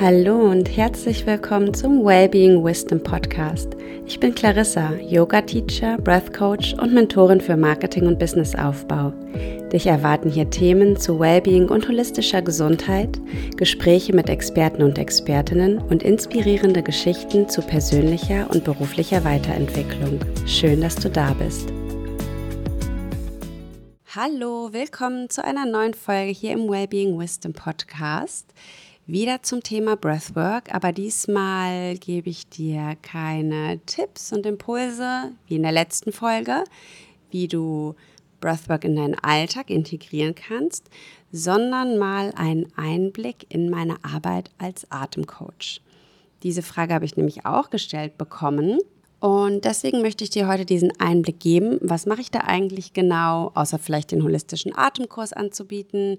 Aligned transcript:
Hallo 0.00 0.50
und 0.50 0.78
herzlich 0.78 1.26
willkommen 1.26 1.74
zum 1.74 2.06
Wellbeing 2.06 2.64
Wisdom 2.64 3.02
Podcast. 3.02 3.76
Ich 4.06 4.18
bin 4.18 4.34
Clarissa, 4.34 4.94
Yoga 4.94 5.42
Teacher, 5.42 5.98
Breath 5.98 6.32
Coach 6.32 6.72
und 6.72 6.94
Mentorin 6.94 7.38
für 7.38 7.54
Marketing 7.54 8.06
und 8.06 8.18
Businessaufbau. 8.18 9.12
Dich 9.70 9.86
erwarten 9.86 10.30
hier 10.30 10.48
Themen 10.48 10.96
zu 10.96 11.20
Wellbeing 11.20 11.68
und 11.68 11.86
holistischer 11.86 12.40
Gesundheit, 12.40 13.20
Gespräche 13.58 14.14
mit 14.14 14.30
Experten 14.30 14.82
und 14.82 14.96
Expertinnen 14.96 15.76
und 15.76 16.02
inspirierende 16.02 16.82
Geschichten 16.82 17.50
zu 17.50 17.60
persönlicher 17.60 18.48
und 18.48 18.64
beruflicher 18.64 19.22
Weiterentwicklung. 19.22 20.18
Schön, 20.46 20.80
dass 20.80 20.96
du 20.96 21.10
da 21.10 21.34
bist. 21.34 21.70
Hallo, 24.16 24.72
willkommen 24.72 25.28
zu 25.28 25.44
einer 25.44 25.66
neuen 25.66 25.92
Folge 25.92 26.32
hier 26.32 26.52
im 26.52 26.70
Wellbeing 26.70 27.18
Wisdom 27.18 27.52
Podcast 27.52 28.46
wieder 29.12 29.42
zum 29.42 29.62
Thema 29.62 29.96
Breathwork, 29.96 30.72
aber 30.74 30.92
diesmal 30.92 31.96
gebe 31.98 32.30
ich 32.30 32.48
dir 32.48 32.96
keine 33.02 33.80
Tipps 33.86 34.32
und 34.32 34.46
Impulse 34.46 35.32
wie 35.46 35.56
in 35.56 35.62
der 35.62 35.72
letzten 35.72 36.12
Folge, 36.12 36.64
wie 37.30 37.48
du 37.48 37.94
Breathwork 38.40 38.84
in 38.84 38.96
deinen 38.96 39.16
Alltag 39.16 39.70
integrieren 39.70 40.34
kannst, 40.34 40.88
sondern 41.32 41.98
mal 41.98 42.32
einen 42.36 42.66
Einblick 42.76 43.46
in 43.48 43.70
meine 43.70 43.96
Arbeit 44.02 44.50
als 44.58 44.90
Atemcoach. 44.90 45.80
Diese 46.42 46.62
Frage 46.62 46.94
habe 46.94 47.04
ich 47.04 47.16
nämlich 47.16 47.44
auch 47.44 47.70
gestellt 47.70 48.16
bekommen 48.16 48.78
und 49.20 49.66
deswegen 49.66 50.00
möchte 50.00 50.24
ich 50.24 50.30
dir 50.30 50.48
heute 50.48 50.64
diesen 50.64 50.98
Einblick 50.98 51.40
geben. 51.40 51.78
Was 51.82 52.06
mache 52.06 52.22
ich 52.22 52.30
da 52.30 52.40
eigentlich 52.40 52.94
genau, 52.94 53.52
außer 53.54 53.78
vielleicht 53.78 54.12
den 54.12 54.22
holistischen 54.24 54.74
Atemkurs 54.74 55.34
anzubieten? 55.34 56.16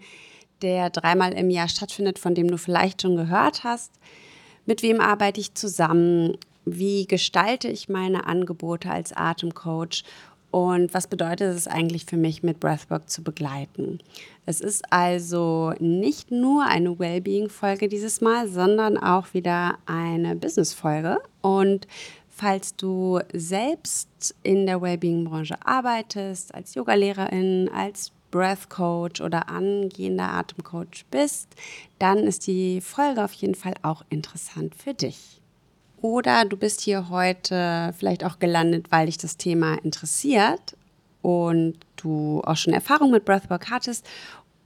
Der 0.61 0.89
dreimal 0.89 1.33
im 1.33 1.49
Jahr 1.49 1.67
stattfindet, 1.67 2.19
von 2.19 2.35
dem 2.35 2.49
du 2.49 2.57
vielleicht 2.57 3.01
schon 3.01 3.15
gehört 3.15 3.63
hast. 3.63 3.91
Mit 4.65 4.83
wem 4.83 4.99
arbeite 4.99 5.39
ich 5.39 5.53
zusammen? 5.53 6.37
Wie 6.65 7.05
gestalte 7.05 7.67
ich 7.67 7.89
meine 7.89 8.27
Angebote 8.27 8.89
als 8.91 9.13
Atemcoach? 9.13 10.03
Und 10.51 10.93
was 10.93 11.07
bedeutet 11.07 11.55
es 11.55 11.67
eigentlich 11.67 12.05
für 12.05 12.17
mich, 12.17 12.43
mit 12.43 12.59
Breathwork 12.59 13.09
zu 13.09 13.23
begleiten? 13.23 13.99
Es 14.45 14.59
ist 14.59 14.83
also 14.91 15.73
nicht 15.79 16.29
nur 16.29 16.65
eine 16.65 16.99
Wellbeing-Folge 16.99 17.87
dieses 17.87 18.19
Mal, 18.19 18.49
sondern 18.49 18.97
auch 18.97 19.33
wieder 19.33 19.77
eine 19.85 20.35
Business-Folge. 20.35 21.19
Und 21.41 21.87
falls 22.29 22.75
du 22.75 23.19
selbst 23.33 24.35
in 24.43 24.65
der 24.65 24.81
Wellbeing-Branche 24.81 25.55
arbeitest, 25.63 26.53
als 26.53 26.75
Yogalehrerin, 26.75 27.69
als 27.73 28.11
Breath 28.31 28.69
Coach 28.69 29.21
oder 29.21 29.49
angehender 29.49 30.33
Atemcoach 30.33 31.05
bist, 31.11 31.49
dann 31.99 32.19
ist 32.19 32.47
die 32.47 32.81
Folge 32.81 33.23
auf 33.23 33.33
jeden 33.33 33.55
Fall 33.55 33.75
auch 33.83 34.03
interessant 34.09 34.73
für 34.75 34.93
dich. 34.93 35.41
Oder 36.01 36.45
du 36.45 36.57
bist 36.57 36.81
hier 36.81 37.09
heute 37.09 37.93
vielleicht 37.97 38.23
auch 38.23 38.39
gelandet, 38.39 38.87
weil 38.89 39.05
dich 39.05 39.19
das 39.19 39.37
Thema 39.37 39.75
interessiert 39.83 40.75
und 41.21 41.75
du 41.97 42.41
auch 42.43 42.57
schon 42.57 42.73
Erfahrung 42.73 43.11
mit 43.11 43.25
Breathwork 43.25 43.69
hattest 43.69 44.07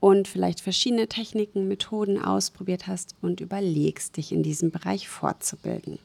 und 0.00 0.28
vielleicht 0.28 0.60
verschiedene 0.60 1.08
Techniken, 1.08 1.68
Methoden 1.68 2.22
ausprobiert 2.22 2.86
hast 2.86 3.14
und 3.20 3.40
überlegst, 3.40 4.16
dich 4.16 4.32
in 4.32 4.42
diesem 4.42 4.70
Bereich 4.70 5.08
fortzubilden. 5.08 5.98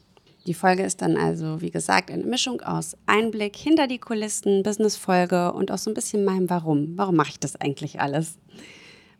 Die 0.46 0.54
Folge 0.54 0.82
ist 0.82 1.02
dann 1.02 1.16
also, 1.16 1.60
wie 1.60 1.70
gesagt, 1.70 2.10
eine 2.10 2.24
Mischung 2.24 2.62
aus 2.62 2.96
Einblick 3.06 3.54
hinter 3.54 3.86
die 3.86 3.98
Kulissen, 3.98 4.64
Business-Folge 4.64 5.52
und 5.52 5.70
auch 5.70 5.78
so 5.78 5.88
ein 5.90 5.94
bisschen 5.94 6.24
meinem 6.24 6.50
Warum. 6.50 6.94
Warum 6.96 7.14
mache 7.14 7.30
ich 7.30 7.38
das 7.38 7.54
eigentlich 7.56 8.00
alles? 8.00 8.38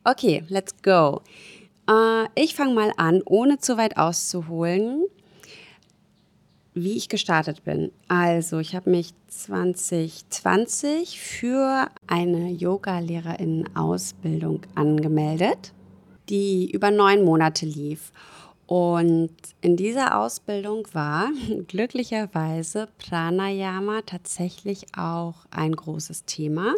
Okay, 0.02 0.42
let's 0.48 0.74
go. 0.82 1.20
Äh, 1.88 2.24
ich 2.34 2.56
fange 2.56 2.74
mal 2.74 2.92
an, 2.96 3.22
ohne 3.24 3.58
zu 3.58 3.76
weit 3.76 3.98
auszuholen, 3.98 5.04
wie 6.74 6.96
ich 6.96 7.08
gestartet 7.08 7.62
bin. 7.62 7.92
Also, 8.08 8.58
ich 8.58 8.74
habe 8.74 8.90
mich 8.90 9.10
2020 9.28 11.20
für 11.20 11.86
eine 12.08 12.50
Yoga-Lehrerinnen-Ausbildung 12.50 14.62
angemeldet, 14.74 15.72
die 16.28 16.68
über 16.72 16.90
neun 16.90 17.24
Monate 17.24 17.64
lief. 17.64 18.10
Und 18.72 19.34
in 19.60 19.76
dieser 19.76 20.18
Ausbildung 20.18 20.88
war 20.94 21.28
glücklicherweise 21.68 22.88
Pranayama 22.96 24.00
tatsächlich 24.06 24.86
auch 24.96 25.44
ein 25.50 25.76
großes 25.76 26.24
Thema. 26.24 26.72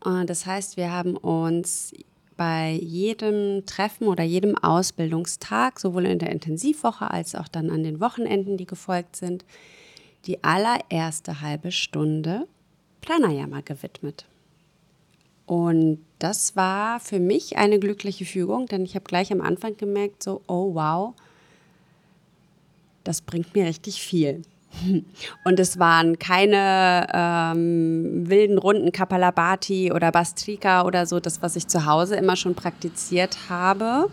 Das 0.00 0.46
heißt, 0.46 0.76
wir 0.76 0.92
haben 0.92 1.16
uns 1.16 1.92
bei 2.36 2.70
jedem 2.80 3.66
Treffen 3.66 4.06
oder 4.06 4.22
jedem 4.22 4.56
Ausbildungstag, 4.58 5.80
sowohl 5.80 6.06
in 6.06 6.20
der 6.20 6.30
Intensivwoche 6.30 7.10
als 7.10 7.34
auch 7.34 7.48
dann 7.48 7.70
an 7.70 7.82
den 7.82 7.98
Wochenenden, 8.00 8.56
die 8.56 8.66
gefolgt 8.66 9.16
sind, 9.16 9.44
die 10.26 10.44
allererste 10.44 11.40
halbe 11.40 11.72
Stunde 11.72 12.46
Pranayama 13.00 13.62
gewidmet. 13.62 14.24
Und 15.48 16.04
das 16.18 16.56
war 16.56 17.00
für 17.00 17.18
mich 17.18 17.56
eine 17.56 17.78
glückliche 17.78 18.26
Fügung, 18.26 18.66
denn 18.66 18.84
ich 18.84 18.94
habe 18.94 19.06
gleich 19.06 19.32
am 19.32 19.40
Anfang 19.40 19.78
gemerkt, 19.78 20.22
so, 20.22 20.42
oh 20.46 20.74
wow, 20.74 21.14
das 23.02 23.22
bringt 23.22 23.54
mir 23.54 23.64
richtig 23.64 24.02
viel. 24.02 24.42
Und 25.46 25.58
es 25.58 25.78
waren 25.78 26.18
keine 26.18 27.06
ähm, 27.14 28.28
wilden 28.28 28.58
Runden 28.58 28.92
Kapalabhati 28.92 29.90
oder 29.90 30.12
Bastrika 30.12 30.84
oder 30.84 31.06
so, 31.06 31.18
das, 31.18 31.40
was 31.40 31.56
ich 31.56 31.66
zu 31.66 31.86
Hause 31.86 32.16
immer 32.16 32.36
schon 32.36 32.54
praktiziert 32.54 33.48
habe 33.48 34.10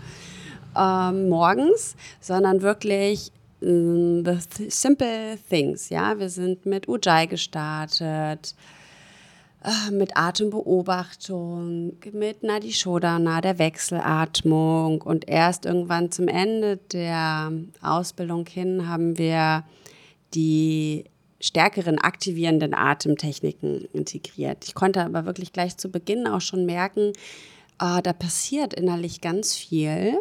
ähm, 0.74 1.28
morgens, 1.28 1.98
sondern 2.22 2.62
wirklich 2.62 3.34
ähm, 3.62 4.24
the 4.24 4.70
simple 4.70 5.38
things. 5.50 5.90
Ja, 5.90 6.18
wir 6.18 6.30
sind 6.30 6.66
mit 6.66 6.88
Ujjayi 6.88 7.28
gestartet, 7.28 8.56
Ah, 9.68 9.90
mit 9.90 10.16
Atembeobachtung, 10.16 11.94
mit 12.12 12.44
Nadi 12.44 12.72
Shodana, 12.72 13.42
der 13.42 13.58
Wechselatmung. 13.58 15.02
Und 15.02 15.28
erst 15.28 15.66
irgendwann 15.66 16.12
zum 16.12 16.28
Ende 16.28 16.78
der 16.78 17.52
Ausbildung 17.82 18.46
hin 18.46 18.88
haben 18.88 19.18
wir 19.18 19.64
die 20.36 21.06
stärkeren 21.42 21.98
aktivierenden 21.98 22.76
Atemtechniken 22.76 23.86
integriert. 23.92 24.66
Ich 24.68 24.76
konnte 24.76 25.04
aber 25.04 25.26
wirklich 25.26 25.52
gleich 25.52 25.78
zu 25.78 25.90
Beginn 25.90 26.28
auch 26.28 26.42
schon 26.42 26.68
merken, 26.68 27.14
äh, 27.82 28.04
da 28.04 28.14
passiert 28.14 28.76
innerlich 28.76 29.20
ganz 29.20 29.56
viel, 29.56 30.20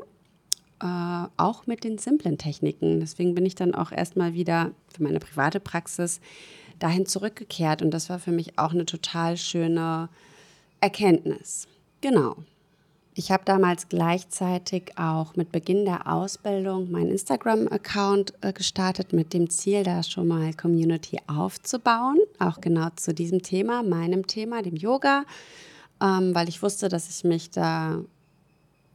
äh, 0.81 1.27
auch 1.37 1.66
mit 1.66 1.84
den 1.84 1.99
simplen 1.99 2.38
Techniken. 2.38 2.99
Deswegen 2.99 3.34
bin 3.34 3.44
ich 3.44 3.56
dann 3.56 3.75
auch 3.75 3.93
erstmal 3.93 4.33
wieder 4.33 4.71
für 4.88 5.03
meine 5.03 5.19
private 5.21 5.60
Praxis 5.60 6.22
dahin 6.78 7.06
zurückgekehrt 7.06 7.82
und 7.82 7.90
das 7.90 8.08
war 8.10 8.18
für 8.18 8.32
mich 8.32 8.58
auch 8.58 8.72
eine 8.72 8.86
total 8.86 9.36
schöne 9.36 10.08
Erkenntnis. 10.80 11.66
Genau. 12.00 12.36
Ich 13.16 13.30
habe 13.30 13.44
damals 13.44 13.88
gleichzeitig 13.88 14.98
auch 14.98 15.36
mit 15.36 15.52
Beginn 15.52 15.84
der 15.84 16.12
Ausbildung 16.12 16.90
meinen 16.90 17.12
Instagram-Account 17.12 18.34
äh, 18.40 18.52
gestartet 18.52 19.12
mit 19.12 19.32
dem 19.32 19.48
Ziel, 19.50 19.84
da 19.84 20.02
schon 20.02 20.26
mal 20.26 20.52
Community 20.52 21.18
aufzubauen, 21.28 22.18
auch 22.40 22.60
genau 22.60 22.88
zu 22.96 23.14
diesem 23.14 23.41
Thema, 23.41 23.84
meinem 23.84 24.26
Thema, 24.26 24.62
dem 24.62 24.74
Yoga, 24.74 25.24
ähm, 26.02 26.34
weil 26.34 26.48
ich 26.48 26.60
wusste, 26.60 26.88
dass 26.88 27.08
ich 27.08 27.22
mich 27.22 27.50
da 27.50 28.00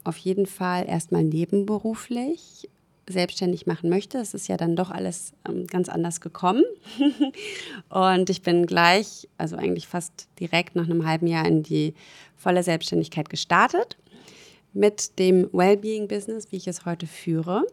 auf 0.03 0.17
jeden 0.17 0.47
Fall 0.47 0.85
erstmal 0.87 1.23
nebenberuflich 1.23 2.67
selbstständig 3.13 3.67
machen 3.67 3.89
möchte. 3.89 4.17
Es 4.17 4.33
ist 4.33 4.47
ja 4.47 4.57
dann 4.57 4.75
doch 4.75 4.91
alles 4.91 5.33
ähm, 5.47 5.67
ganz 5.67 5.89
anders 5.89 6.21
gekommen. 6.21 6.63
und 7.89 8.29
ich 8.29 8.41
bin 8.41 8.65
gleich, 8.65 9.27
also 9.37 9.55
eigentlich 9.55 9.87
fast 9.87 10.27
direkt 10.39 10.75
nach 10.75 10.85
einem 10.85 11.05
halben 11.05 11.27
Jahr 11.27 11.45
in 11.45 11.63
die 11.63 11.93
volle 12.35 12.63
Selbstständigkeit 12.63 13.29
gestartet 13.29 13.97
mit 14.73 15.17
dem 15.19 15.49
Wellbeing-Business, 15.51 16.51
wie 16.51 16.57
ich 16.57 16.67
es 16.67 16.85
heute 16.85 17.07
führe. 17.07 17.65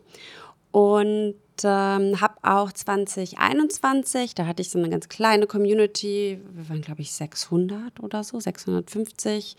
Und 0.73 1.37
ähm, 1.63 2.21
habe 2.21 2.35
auch 2.43 2.71
2021, 2.73 4.35
da 4.35 4.47
hatte 4.47 4.61
ich 4.61 4.71
so 4.71 4.79
eine 4.79 4.91
ganz 4.91 5.09
kleine 5.09 5.47
Community, 5.47 6.39
wir 6.53 6.69
waren 6.69 6.83
glaube 6.83 7.01
ich 7.01 7.13
600 7.13 8.01
oder 8.01 8.23
so, 8.25 8.39
650 8.39 9.57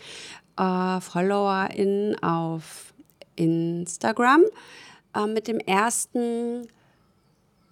äh, 0.56 1.00
FollowerInnen 1.00 2.22
auf 2.22 2.94
Instagram 3.34 4.42
äh, 5.18 5.26
mit 5.26 5.48
dem 5.48 5.58
ersten 5.58 6.68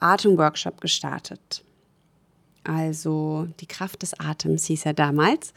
Atemworkshop 0.01 0.81
gestartet. 0.81 1.65
Also 2.65 3.47
die 3.61 3.67
Kraft 3.67 4.03
des 4.03 4.19
Atems 4.19 4.67
hieß 4.67 4.87
er 4.87 4.95
damals. 4.95 5.55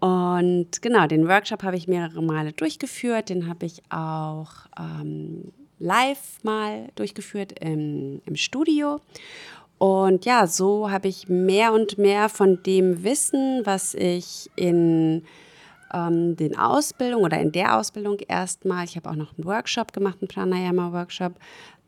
Und 0.00 0.82
genau, 0.82 1.06
den 1.06 1.28
Workshop 1.28 1.62
habe 1.62 1.76
ich 1.76 1.88
mehrere 1.88 2.22
Male 2.22 2.52
durchgeführt. 2.52 3.30
Den 3.30 3.48
habe 3.48 3.66
ich 3.66 3.82
auch 3.90 4.50
ähm, 4.78 5.52
live 5.78 6.42
mal 6.42 6.88
durchgeführt 6.94 7.58
im, 7.60 8.20
im 8.24 8.36
Studio. 8.36 9.00
Und 9.78 10.24
ja, 10.24 10.46
so 10.46 10.90
habe 10.90 11.08
ich 11.08 11.28
mehr 11.28 11.72
und 11.72 11.98
mehr 11.98 12.28
von 12.28 12.62
dem 12.62 13.02
Wissen, 13.02 13.62
was 13.64 13.94
ich 13.94 14.50
in 14.56 15.24
ähm, 15.94 16.36
den 16.36 16.58
Ausbildung 16.58 17.22
oder 17.22 17.40
in 17.40 17.52
der 17.52 17.78
Ausbildung 17.78 18.18
erstmal, 18.18 18.84
ich 18.84 18.96
habe 18.96 19.08
auch 19.10 19.14
noch 19.14 19.36
einen 19.36 19.44
Workshop 19.44 19.92
gemacht, 19.92 20.18
einen 20.20 20.28
Pranayama-Workshop, 20.28 21.34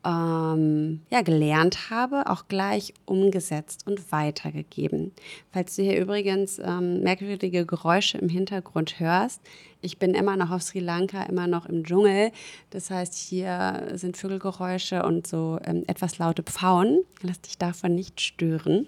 ähm, 0.05 1.01
ja, 1.09 1.21
gelernt 1.21 1.89
habe, 1.89 2.29
auch 2.29 2.47
gleich 2.47 2.93
umgesetzt 3.05 3.85
und 3.85 4.11
weitergegeben. 4.11 5.11
Falls 5.51 5.75
du 5.75 5.83
hier 5.83 5.99
übrigens 5.99 6.59
ähm, 6.59 7.01
merkwürdige 7.01 7.65
Geräusche 7.65 8.17
im 8.17 8.29
Hintergrund 8.29 8.99
hörst, 8.99 9.41
ich 9.81 9.97
bin 9.97 10.13
immer 10.13 10.37
noch 10.37 10.51
auf 10.51 10.61
Sri 10.61 10.79
Lanka, 10.79 11.23
immer 11.23 11.47
noch 11.47 11.65
im 11.65 11.83
Dschungel. 11.83 12.31
Das 12.69 12.89
heißt, 12.89 13.13
hier 13.15 13.89
sind 13.93 14.17
Vögelgeräusche 14.17 15.03
und 15.03 15.27
so 15.27 15.59
ähm, 15.65 15.83
etwas 15.87 16.17
laute 16.17 16.43
Pfauen. 16.43 17.03
Lass 17.21 17.41
dich 17.41 17.57
davon 17.57 17.93
nicht 17.93 18.21
stören. 18.21 18.87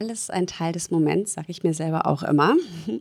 Alles 0.00 0.28
ein 0.28 0.46
Teil 0.46 0.72
des 0.72 0.90
Moments, 0.90 1.34
sage 1.34 1.46
ich 1.50 1.62
mir 1.62 1.72
selber 1.72 2.06
auch 2.06 2.22
immer. 2.22 2.56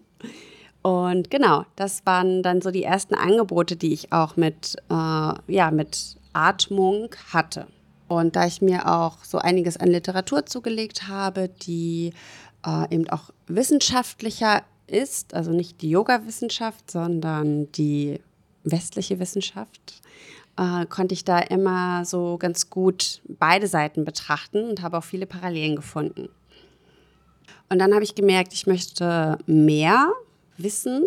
Und 0.83 1.31
genau, 1.31 1.65
das 1.77 2.06
waren 2.06 2.44
dann 2.44 2.62
so 2.62 2.69
die 2.69 2.83
ersten 2.83 3.15
Angebote, 3.15 3.75
die 3.75 3.94
ich 3.94 4.12
auch 4.12 4.35
mit, 4.35 4.75
äh, 4.89 5.33
ja, 5.47 5.71
mit 5.71 6.18
Atmung 6.33 7.09
hatte. 7.31 7.68
Und 8.09 8.35
da 8.35 8.45
ich 8.45 8.62
mir 8.62 8.88
auch 8.91 9.24
so 9.24 9.38
einiges 9.38 9.77
an 9.77 9.88
Literatur 9.88 10.45
zugelegt 10.45 11.07
habe, 11.07 11.47
die 11.47 12.13
äh, 12.65 12.94
eben 12.94 13.09
auch 13.09 13.30
wissenschaftlicher 13.47 14.62
ist, 14.88 15.33
also 15.33 15.51
nicht 15.51 15.81
die 15.81 15.89
Yoga-Wissenschaft, 15.89 16.91
sondern 16.91 17.71
die 17.71 18.19
westliche 18.65 19.19
Wissenschaft, 19.19 20.01
äh, 20.57 20.85
konnte 20.85 21.13
ich 21.13 21.24
da 21.24 21.39
immer 21.39 22.03
so 22.03 22.38
ganz 22.38 22.69
gut 22.69 23.21
beide 23.27 23.68
Seiten 23.68 24.03
betrachten 24.03 24.69
und 24.69 24.81
habe 24.81 24.97
auch 24.97 25.03
viele 25.03 25.25
Parallelen 25.27 25.77
gefunden. 25.77 26.27
Und 27.69 27.80
dann 27.80 27.94
habe 27.94 28.03
ich 28.03 28.15
gemerkt, 28.15 28.53
ich 28.53 28.68
möchte 28.68 29.38
mehr 29.45 30.12
wissen 30.58 31.06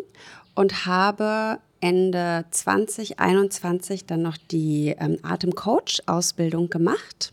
und 0.55 0.87
habe 0.87 1.59
Ende 1.81 2.45
2021 2.51 4.07
dann 4.07 4.23
noch 4.23 4.37
die 4.37 4.95
ähm, 4.99 5.19
Atemcoach-Ausbildung 5.23 6.71
gemacht. 6.71 7.33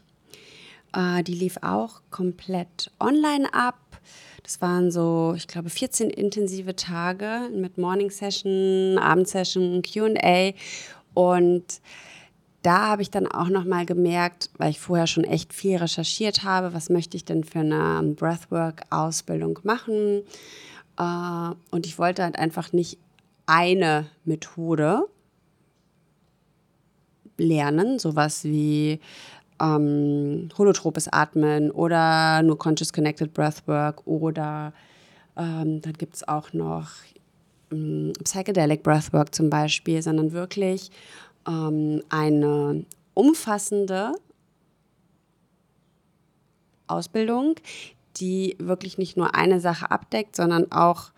Äh, 0.94 1.24
die 1.24 1.34
lief 1.34 1.58
auch 1.62 2.02
komplett 2.12 2.92
online 3.00 3.54
ab. 3.54 3.80
Das 4.44 4.62
waren 4.62 4.92
so, 4.92 5.34
ich 5.38 5.48
glaube, 5.48 5.70
14 5.70 6.10
intensive 6.10 6.76
Tage 6.76 7.50
mit 7.54 7.78
Morning 7.78 8.10
Session, 8.10 8.98
Abendsession, 9.00 9.82
QA. 9.82 10.52
Und 11.14 11.82
da 12.62 12.88
habe 12.88 13.02
ich 13.02 13.10
dann 13.10 13.28
auch 13.28 13.50
noch 13.50 13.66
mal 13.66 13.86
gemerkt, 13.86 14.50
weil 14.58 14.72
ich 14.72 14.80
vorher 14.80 15.08
schon 15.08 15.24
echt 15.24 15.54
viel 15.54 15.78
recherchiert 15.78 16.44
habe, 16.44 16.74
was 16.74 16.90
möchte 16.90 17.16
ich 17.16 17.26
denn 17.26 17.44
für 17.44 17.60
eine 17.60 18.14
Breathwork-Ausbildung 18.16 19.60
machen. 19.64 20.24
Äh, 20.98 21.52
und 21.72 21.86
ich 21.86 21.98
wollte 22.00 22.24
halt 22.24 22.38
einfach 22.38 22.74
nicht 22.74 22.98
eine 23.46 24.08
Methode 24.26 25.08
lernen, 27.38 28.00
sowas 28.00 28.44
wie 28.44 29.00
ähm, 29.62 30.50
holotropes 30.58 31.08
Atmen 31.12 31.72
oder 31.72 32.42
nur 32.44 32.58
Conscious 32.58 32.94
Connected 32.94 33.34
Breathwork 33.34 34.06
oder 34.06 34.74
ähm, 35.36 35.82
dann 35.82 35.94
gibt 35.94 36.16
es 36.16 36.28
auch 36.28 36.54
noch 36.54 36.90
ähm, 37.72 38.14
Psychedelic 38.24 38.84
Breathwork 38.84 39.34
zum 39.34 39.50
Beispiel, 39.50 40.02
sondern 40.02 40.32
wirklich 40.32 40.92
ähm, 41.48 42.02
eine 42.10 42.86
umfassende 43.14 44.14
Ausbildung, 46.88 47.56
die 48.18 48.56
wirklich 48.60 48.98
nicht 48.98 49.18
nur 49.18 49.36
eine 49.36 49.60
Sache 49.60 49.90
abdeckt, 49.92 50.36
sondern 50.36 50.72
auch 50.72 51.12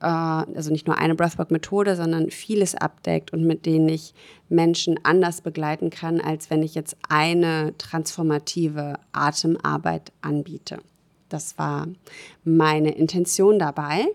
äh, 0.00 0.06
also 0.06 0.70
nicht 0.70 0.86
nur 0.86 0.98
eine 0.98 1.14
Breathwork-Methode, 1.14 1.96
sondern 1.96 2.30
vieles 2.30 2.74
abdeckt 2.74 3.32
und 3.32 3.44
mit 3.44 3.66
denen 3.66 3.88
ich 3.88 4.14
Menschen 4.48 4.98
anders 5.04 5.42
begleiten 5.42 5.90
kann, 5.90 6.20
als 6.20 6.50
wenn 6.50 6.62
ich 6.62 6.74
jetzt 6.74 6.96
eine 7.08 7.74
transformative 7.78 8.98
Atemarbeit 9.12 10.12
anbiete. 10.22 10.78
Das 11.28 11.58
war 11.58 11.86
meine 12.44 12.90
Intention 12.92 13.58
dabei. 13.58 14.06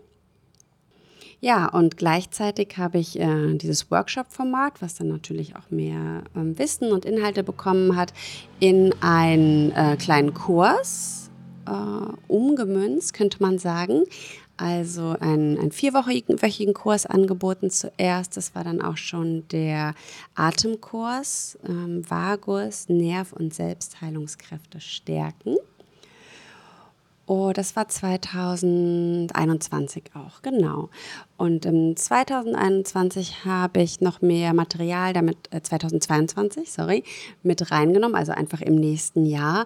Ja, 1.42 1.68
und 1.68 1.98
gleichzeitig 1.98 2.78
habe 2.78 2.98
ich 2.98 3.20
äh, 3.20 3.54
dieses 3.56 3.92
Workshop-Format, 3.92 4.82
was 4.82 4.96
dann 4.96 5.10
natürlich 5.10 5.56
auch 5.56 5.70
mehr 5.70 6.24
ähm, 6.36 6.58
Wissen 6.58 6.92
und 6.92 7.06
Inhalte 7.06 7.44
bekommen 7.44 7.96
hat, 7.96 8.14
in 8.60 8.94
einen 9.02 9.72
äh, 9.72 9.96
kleinen 9.98 10.34
Kurs 10.34 11.30
äh, 11.68 12.14
umgemünzt, 12.28 13.14
könnte 13.14 13.42
man 13.42 13.58
sagen 13.58 14.04
also 14.58 15.16
einen, 15.20 15.60
einen 15.60 15.72
vierwöchigen 15.72 16.74
Kurs 16.74 17.06
angeboten 17.06 17.70
zuerst. 17.70 18.38
Das 18.38 18.56
war 18.56 18.64
dann 18.64 18.82
auch 18.82 18.98
schon 18.98 19.48
der 19.50 19.94
Atemkurs, 20.36 21.60
ähm, 21.68 22.10
Vagus, 22.10 22.88
Nerv- 22.90 23.34
und 23.34 23.54
Selbstheilungskräfte 23.54 24.80
stärken. 24.80 25.58
Oh, 27.28 27.54
das 27.54 27.76
war 27.76 27.88
2021 27.88 30.04
auch, 30.14 30.44
genau. 30.44 30.90
Und 31.38 31.66
im 31.66 31.98
2021 31.98 33.46
habe 33.46 33.82
ich 33.82 34.00
noch 34.00 34.22
mehr 34.22 34.54
Material 34.54 35.12
damit, 35.12 35.38
äh, 35.50 35.60
2022, 35.60 36.72
sorry, 36.72 37.04
mit 37.42 37.72
reingenommen, 37.72 38.16
also 38.16 38.32
einfach 38.32 38.62
im 38.62 38.76
nächsten 38.76 39.26
Jahr. 39.26 39.66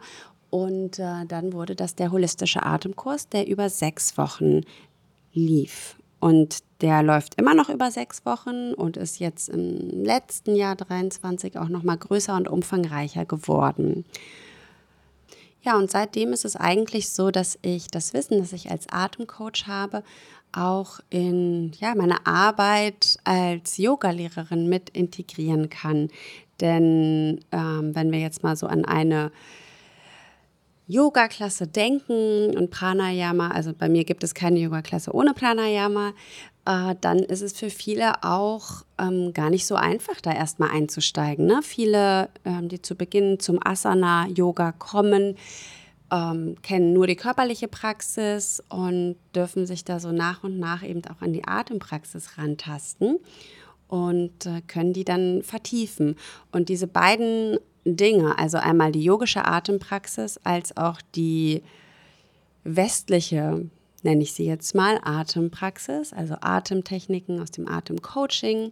Und 0.49 0.99
äh, 0.99 1.25
dann 1.27 1.53
wurde 1.53 1.75
das 1.75 1.95
der 1.95 2.11
holistische 2.11 2.63
Atemkurs, 2.63 3.29
der 3.29 3.47
über 3.47 3.69
sechs 3.69 4.17
Wochen 4.17 4.61
lief. 5.33 5.95
Und 6.19 6.59
der 6.81 7.03
läuft 7.03 7.39
immer 7.39 7.53
noch 7.53 7.69
über 7.69 7.91
sechs 7.91 8.25
Wochen 8.25 8.73
und 8.73 8.97
ist 8.97 9.19
jetzt 9.19 9.49
im 9.49 10.03
letzten 10.03 10.55
Jahr 10.55 10.75
23 10.75 11.57
auch 11.57 11.69
noch 11.69 11.83
mal 11.83 11.97
größer 11.97 12.35
und 12.35 12.47
umfangreicher 12.47 13.25
geworden. 13.25 14.05
Ja, 15.61 15.77
und 15.77 15.91
seitdem 15.91 16.31
ist 16.31 16.45
es 16.45 16.55
eigentlich 16.55 17.09
so, 17.09 17.31
dass 17.31 17.59
ich 17.61 17.87
das 17.87 18.13
Wissen, 18.13 18.39
das 18.39 18.53
ich 18.53 18.71
als 18.71 18.87
Atemcoach 18.89 19.67
habe, 19.67 20.03
auch 20.53 20.99
in 21.09 21.73
ja, 21.79 21.95
meine 21.95 22.25
Arbeit 22.25 23.17
als 23.23 23.77
Yogalehrerin 23.77 24.69
mit 24.69 24.89
integrieren 24.89 25.69
kann. 25.69 26.09
Denn 26.61 27.41
ähm, 27.51 27.93
wenn 27.93 28.11
wir 28.11 28.19
jetzt 28.19 28.41
mal 28.41 28.55
so 28.55 28.67
an 28.67 28.85
eine 28.85 29.31
Yoga-Klasse 30.89 31.68
denken 31.68 32.57
und 32.57 32.71
Pranayama, 32.71 33.51
also 33.51 33.74
bei 33.74 33.88
mir 33.88 34.03
gibt 34.06 34.24
es 34.24 34.33
keine 34.33 34.59
Yoga-Klasse 34.59 35.13
ohne 35.13 35.36
Pranayama, 35.36 36.13
äh, 36.65 36.95
dann 37.00 37.19
ist 37.19 37.41
es 37.41 37.53
für 37.53 37.69
viele 37.69 38.24
auch 38.24 38.83
ähm, 39.00 39.31
gar 39.33 39.51
nicht 39.51 39.68
so 39.68 39.75
einfach, 39.75 40.19
da 40.19 40.33
erstmal 40.33 40.71
einzusteigen. 40.71 41.45
Ne? 41.45 41.62
Viele, 41.63 42.30
ähm, 42.44 42.69
die 42.69 42.81
zu 42.81 42.95
Beginn 42.95 43.40
zum 43.40 43.59
Asana-Yoga 43.63 44.71
kommen, 44.71 45.35
ähm, 46.11 46.56
kennen 46.63 46.94
nur 46.94 47.06
die 47.06 47.16
körperliche 47.16 47.68
Praxis 47.68 48.63
und 48.69 49.16
dürfen 49.35 49.68
sich 49.68 49.85
da 49.85 49.99
so 49.99 50.11
nach 50.11 50.44
und 50.44 50.57
nach 50.57 50.81
eben 50.81 51.04
auch 51.06 51.21
an 51.21 51.33
die 51.33 51.47
Atempraxis 51.47 52.40
rantasten 52.40 53.18
und 53.87 54.47
äh, 54.47 54.61
können 54.66 54.94
die 54.94 55.06
dann 55.06 55.44
vertiefen. 55.44 56.16
Und 56.52 56.69
diese 56.69 56.87
beiden 56.87 57.57
Dinge, 57.86 58.38
also 58.38 58.57
einmal 58.57 58.92
die 58.92 59.04
yogische 59.04 59.45
Atempraxis 59.45 60.40
als 60.44 60.76
auch 60.78 61.02
die 61.16 61.64
westliche, 62.64 63.66
nenne 64.04 64.24
ich 64.24 64.33
sie 64.33 64.45
jetzt 64.45 64.76
mal, 64.76 65.00
Atempraxis, 65.04 66.14
also 66.14 66.36
Atemtechniken 66.42 67.42
aus 67.42 67.52
dem 67.52 67.68
Atemcoaching 67.68 68.71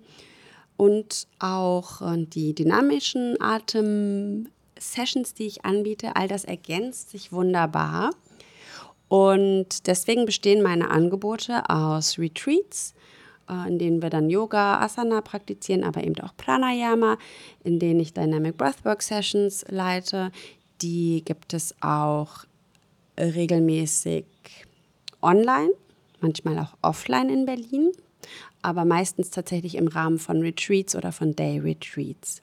und 0.78 1.28
auch 1.40 2.02
äh, 2.02 2.26
die 2.26 2.54
dynamischen 2.54 3.36
Atem-Sessions, 3.42 5.34
die 5.34 5.48
ich 5.48 5.66
anbiete, 5.66 6.16
all 6.16 6.28
das 6.28 6.46
ergänzt 6.46 7.10
sich 7.10 7.32
wunderbar. 7.32 8.12
Und 9.10 9.88
deswegen 9.88 10.26
bestehen 10.26 10.62
meine 10.62 10.92
Angebote 10.92 11.70
aus 11.70 12.20
Retreats, 12.20 12.94
in 13.68 13.80
denen 13.80 14.01
wir 14.01 14.10
dann 14.10 14.30
Yoga, 14.30 14.80
Asana 14.80 15.22
praktizieren, 15.22 15.84
aber 15.84 16.04
eben 16.04 16.20
auch 16.22 16.36
Pranayama, 16.36 17.18
in 17.63 17.80
denen 17.80 18.00
ich 18.00 18.13
Dynamic 18.13 18.58
Breathwork 18.58 19.01
Sessions 19.01 19.66
leite. 19.70 20.32
Die 20.82 21.24
gibt 21.24 21.54
es 21.54 21.75
auch 21.82 22.46
regelmäßig 23.20 24.25
online, 25.22 25.72
manchmal 26.20 26.60
auch 26.60 26.77
offline 26.82 27.30
in 27.30 27.46
Berlin, 27.46 27.92
aber 28.62 28.86
meistens 28.86 29.30
tatsächlich 29.30 29.75
im 29.75 29.88
Rahmen 29.88 30.20
von 30.20 30.42
Retreats 30.42 30.96
oder 30.96 31.12
von 31.12 31.36
Day 31.36 31.60
Retreats. 31.60 32.42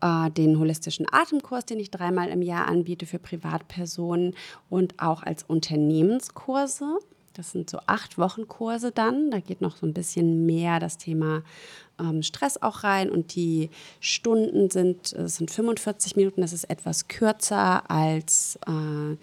Äh, 0.00 0.30
den 0.30 0.58
holistischen 0.58 1.06
Atemkurs, 1.10 1.64
den 1.64 1.80
ich 1.80 1.90
dreimal 1.90 2.28
im 2.28 2.42
Jahr 2.42 2.66
anbiete 2.66 3.06
für 3.06 3.18
Privatpersonen 3.18 4.34
und 4.68 5.00
auch 5.00 5.22
als 5.22 5.44
Unternehmenskurse 5.44 6.98
das 7.34 7.52
sind 7.52 7.68
so 7.68 7.78
acht 7.86 8.16
Wochen 8.18 8.48
Kurse 8.48 8.92
dann. 8.92 9.30
Da 9.30 9.40
geht 9.40 9.60
noch 9.60 9.76
so 9.76 9.86
ein 9.86 9.92
bisschen 9.92 10.46
mehr 10.46 10.80
das 10.80 10.98
Thema 10.98 11.42
ähm, 11.98 12.22
Stress 12.22 12.60
auch 12.62 12.84
rein. 12.84 13.10
Und 13.10 13.34
die 13.34 13.70
Stunden 14.00 14.70
sind, 14.70 15.12
es 15.12 15.36
sind 15.36 15.50
45 15.50 16.16
Minuten. 16.16 16.40
Das 16.40 16.52
ist 16.52 16.64
etwas 16.64 17.08
kürzer 17.08 17.90
als 17.90 18.58
äh, 18.66 19.16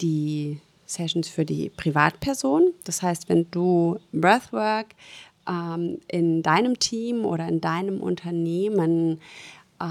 die 0.00 0.60
Sessions 0.86 1.28
für 1.28 1.44
die 1.44 1.70
Privatperson. 1.70 2.72
Das 2.84 3.02
heißt, 3.02 3.28
wenn 3.28 3.50
du 3.50 3.98
Breathwork 4.12 4.86
ähm, 5.48 5.98
in 6.08 6.42
deinem 6.42 6.78
Team 6.78 7.24
oder 7.24 7.48
in 7.48 7.60
deinem 7.60 8.00
Unternehmen 8.00 9.20
äh, 9.80 9.84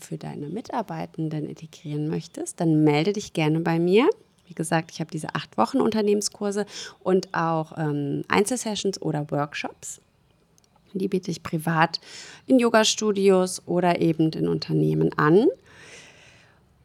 für 0.00 0.18
deine 0.18 0.48
Mitarbeitenden 0.48 1.48
integrieren 1.48 2.08
möchtest, 2.08 2.60
dann 2.60 2.84
melde 2.84 3.12
dich 3.12 3.32
gerne 3.32 3.60
bei 3.60 3.78
mir. 3.78 4.08
Gesagt, 4.60 4.90
ich 4.92 5.00
habe 5.00 5.10
diese 5.10 5.34
acht 5.34 5.56
Wochen 5.56 5.80
Unternehmenskurse 5.80 6.66
und 7.02 7.32
auch 7.32 7.78
ähm, 7.78 8.24
Einzelsessions 8.28 9.00
oder 9.00 9.30
Workshops. 9.30 10.02
Die 10.92 11.08
biete 11.08 11.30
ich 11.30 11.42
privat 11.42 11.98
in 12.46 12.58
Yoga-Studios 12.58 13.62
oder 13.64 14.02
eben 14.02 14.30
in 14.32 14.48
Unternehmen 14.48 15.16
an 15.16 15.46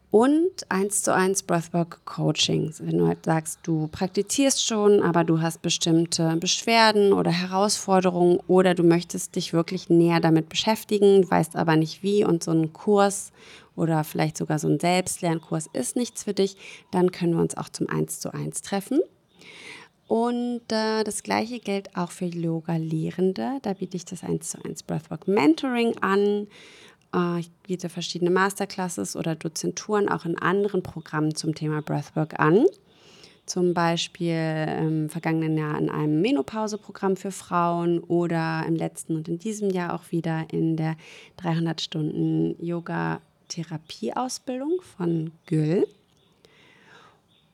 und 0.09 0.65
eins 0.69 1.01
zu 1.01 1.13
eins 1.13 1.43
Breathwork 1.43 2.05
Coachings. 2.05 2.81
Wenn 2.81 2.97
du 2.99 3.07
halt 3.07 3.25
sagst, 3.25 3.59
du 3.63 3.89
praktizierst 3.89 4.65
schon, 4.65 5.01
aber 5.01 5.25
du 5.25 5.41
hast 5.41 5.61
bestimmte 5.61 6.37
Beschwerden 6.37 7.11
oder 7.11 7.31
Herausforderungen 7.31 8.39
oder 8.47 8.73
du 8.73 8.83
möchtest 8.83 9.35
dich 9.35 9.51
wirklich 9.51 9.89
näher 9.89 10.21
damit 10.21 10.47
beschäftigen, 10.47 11.29
weißt 11.29 11.57
aber 11.57 11.75
nicht 11.75 12.01
wie 12.03 12.23
und 12.23 12.41
so 12.41 12.51
ein 12.51 12.71
Kurs 12.71 13.33
oder 13.75 14.03
vielleicht 14.03 14.37
sogar 14.37 14.59
so 14.59 14.67
ein 14.67 14.79
Selbstlernkurs 14.79 15.67
ist 15.73 15.95
nichts 15.95 16.23
für 16.23 16.33
dich, 16.33 16.57
dann 16.91 17.11
können 17.11 17.33
wir 17.33 17.41
uns 17.41 17.57
auch 17.57 17.69
zum 17.69 17.89
eins 17.89 18.19
zu 18.19 18.33
eins 18.33 18.61
treffen. 18.61 18.99
Und 20.07 20.61
äh, 20.71 21.03
das 21.03 21.23
gleiche 21.23 21.59
gilt 21.59 21.95
auch 21.95 22.11
für 22.11 22.25
Yoga-Lehrende. 22.25 23.59
Da 23.61 23.73
biete 23.73 23.97
ich 23.97 24.05
das 24.05 24.23
1 24.23 24.51
zu 24.51 24.63
1 24.63 24.83
Breathwork 24.83 25.27
Mentoring 25.27 25.97
an. 25.99 26.47
Äh, 27.13 27.39
ich 27.39 27.51
biete 27.63 27.89
verschiedene 27.89 28.29
Masterclasses 28.29 29.15
oder 29.15 29.35
Dozenturen 29.35 30.07
auch 30.07 30.25
in 30.25 30.37
anderen 30.37 30.83
Programmen 30.83 31.33
zum 31.33 31.55
Thema 31.55 31.81
Breathwork 31.81 32.39
an. 32.39 32.65
Zum 33.47 33.73
Beispiel 33.73 34.67
im 34.79 35.09
vergangenen 35.09 35.57
Jahr 35.57 35.77
in 35.77 35.89
einem 35.89 36.21
Menopause-Programm 36.21 37.15
für 37.15 37.31
Frauen 37.31 37.99
oder 37.99 38.63
im 38.67 38.75
letzten 38.75 39.15
und 39.15 39.27
in 39.27 39.37
diesem 39.37 39.69
Jahr 39.69 39.93
auch 39.93 40.11
wieder 40.11 40.45
in 40.51 40.77
der 40.77 40.97
300 41.37 41.79
Stunden 41.79 42.55
Yoga-Therapie-Ausbildung 43.45 44.81
von 44.81 45.31
Gül. 45.45 45.87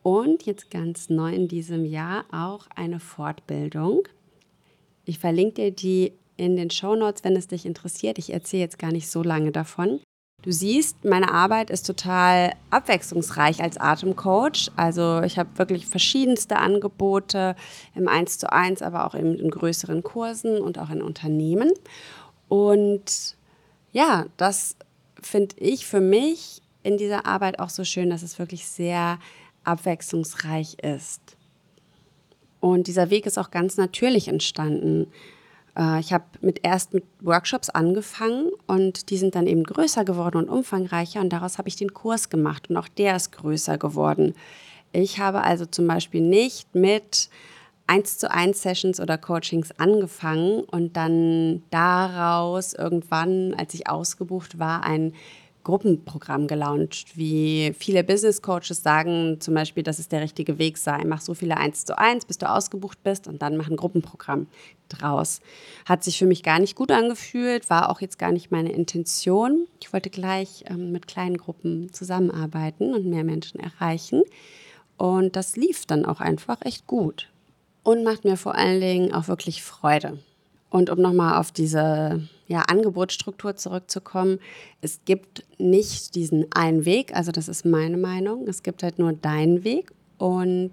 Und 0.03 0.45
jetzt 0.45 0.71
ganz 0.71 1.09
neu 1.09 1.33
in 1.33 1.47
diesem 1.47 1.85
Jahr 1.85 2.25
auch 2.31 2.67
eine 2.75 2.99
Fortbildung. 2.99 4.07
Ich 5.05 5.19
verlinke 5.19 5.53
dir 5.53 5.71
die 5.71 6.13
in 6.37 6.55
den 6.55 6.71
Show 6.71 6.95
Notes, 6.95 7.23
wenn 7.23 7.35
es 7.35 7.47
dich 7.47 7.65
interessiert. 7.65 8.17
Ich 8.17 8.33
erzähle 8.33 8.63
jetzt 8.63 8.79
gar 8.79 8.91
nicht 8.91 9.09
so 9.09 9.21
lange 9.21 9.51
davon. 9.51 9.99
Du 10.41 10.51
siehst, 10.51 11.05
meine 11.05 11.31
Arbeit 11.31 11.69
ist 11.69 11.85
total 11.85 12.53
abwechslungsreich 12.71 13.61
als 13.61 13.77
Atemcoach. 13.77 14.71
Also 14.75 15.21
ich 15.21 15.37
habe 15.37 15.55
wirklich 15.57 15.85
verschiedenste 15.85 16.57
Angebote 16.57 17.55
im 17.93 18.07
1 18.07 18.39
zu 18.39 18.51
1, 18.51 18.81
aber 18.81 19.05
auch 19.05 19.13
in, 19.13 19.35
in 19.35 19.51
größeren 19.51 20.01
Kursen 20.01 20.59
und 20.59 20.79
auch 20.79 20.89
in 20.89 21.03
Unternehmen. 21.03 21.71
Und 22.47 23.35
ja, 23.91 24.25
das 24.37 24.77
finde 25.23 25.55
ich 25.57 25.85
für 25.85 26.01
mich 26.01 26.61
in 26.83 26.97
dieser 26.97 27.25
Arbeit 27.25 27.59
auch 27.59 27.69
so 27.69 27.83
schön, 27.83 28.09
dass 28.09 28.23
es 28.23 28.39
wirklich 28.39 28.65
sehr 28.67 29.19
abwechslungsreich 29.63 30.77
ist. 30.81 31.21
Und 32.59 32.87
dieser 32.87 33.09
Weg 33.09 33.25
ist 33.25 33.37
auch 33.37 33.51
ganz 33.51 33.77
natürlich 33.77 34.27
entstanden. 34.27 35.07
Äh, 35.77 35.99
ich 35.99 36.13
habe 36.13 36.25
mit, 36.41 36.61
erst 36.63 36.93
mit 36.93 37.03
Workshops 37.19 37.69
angefangen 37.69 38.51
und 38.67 39.09
die 39.09 39.17
sind 39.17 39.35
dann 39.35 39.47
eben 39.47 39.63
größer 39.63 40.05
geworden 40.05 40.37
und 40.37 40.49
umfangreicher 40.49 41.21
und 41.21 41.29
daraus 41.29 41.57
habe 41.57 41.67
ich 41.67 41.75
den 41.75 41.93
Kurs 41.93 42.29
gemacht 42.29 42.69
und 42.69 42.77
auch 42.77 42.87
der 42.87 43.15
ist 43.15 43.31
größer 43.31 43.77
geworden. 43.77 44.35
Ich 44.93 45.19
habe 45.19 45.41
also 45.43 45.65
zum 45.65 45.87
Beispiel 45.87 46.21
nicht 46.21 46.75
mit 46.75 47.29
1 47.91 48.19
zu 48.19 48.31
1 48.31 48.61
Sessions 48.61 49.01
oder 49.01 49.17
Coachings 49.17 49.71
angefangen 49.77 50.63
und 50.63 50.95
dann 50.95 51.61
daraus 51.71 52.73
irgendwann, 52.73 53.53
als 53.53 53.73
ich 53.73 53.89
ausgebucht 53.89 54.59
war, 54.59 54.85
ein 54.85 55.11
Gruppenprogramm 55.65 56.47
gelauncht, 56.47 57.17
wie 57.17 57.75
viele 57.77 58.05
Business 58.05 58.41
Coaches 58.41 58.81
sagen, 58.81 59.41
zum 59.41 59.55
Beispiel, 59.55 59.83
dass 59.83 59.99
es 59.99 60.07
der 60.07 60.21
richtige 60.21 60.57
Weg 60.57 60.77
sei. 60.77 61.03
Mach 61.05 61.19
so 61.19 61.33
viele 61.33 61.57
eins 61.57 61.83
zu 61.83 61.97
eins, 61.97 62.23
bis 62.23 62.37
du 62.37 62.49
ausgebucht 62.49 63.03
bist 63.03 63.27
und 63.27 63.41
dann 63.41 63.57
mach 63.57 63.69
ein 63.69 63.75
Gruppenprogramm 63.75 64.47
draus. 64.87 65.41
Hat 65.85 66.05
sich 66.05 66.17
für 66.17 66.25
mich 66.25 66.43
gar 66.43 66.59
nicht 66.59 66.77
gut 66.77 66.91
angefühlt, 66.91 67.69
war 67.69 67.89
auch 67.89 67.99
jetzt 67.99 68.17
gar 68.17 68.31
nicht 68.31 68.51
meine 68.51 68.71
Intention. 68.71 69.67
Ich 69.81 69.91
wollte 69.91 70.09
gleich 70.09 70.63
ähm, 70.67 70.93
mit 70.93 71.07
kleinen 71.07 71.35
Gruppen 71.35 71.91
zusammenarbeiten 71.91 72.93
und 72.93 73.05
mehr 73.05 73.25
Menschen 73.25 73.59
erreichen. 73.59 74.23
Und 74.95 75.35
das 75.35 75.57
lief 75.57 75.85
dann 75.85 76.05
auch 76.05 76.21
einfach 76.21 76.61
echt 76.61 76.87
gut. 76.87 77.30
Und 77.83 78.03
macht 78.03 78.25
mir 78.25 78.37
vor 78.37 78.55
allen 78.55 78.79
Dingen 78.79 79.13
auch 79.13 79.27
wirklich 79.27 79.63
Freude. 79.63 80.19
Und 80.69 80.89
um 80.89 81.01
nochmal 81.01 81.39
auf 81.39 81.51
diese 81.51 82.27
ja, 82.47 82.61
Angebotsstruktur 82.61 83.55
zurückzukommen, 83.55 84.39
es 84.81 85.01
gibt 85.05 85.43
nicht 85.57 86.15
diesen 86.15 86.45
einen 86.53 86.85
Weg, 86.85 87.15
also 87.15 87.31
das 87.31 87.47
ist 87.47 87.65
meine 87.65 87.97
Meinung, 87.97 88.47
es 88.47 88.63
gibt 88.63 88.83
halt 88.83 88.97
nur 88.97 89.13
deinen 89.13 89.63
Weg 89.63 89.91
und 90.17 90.71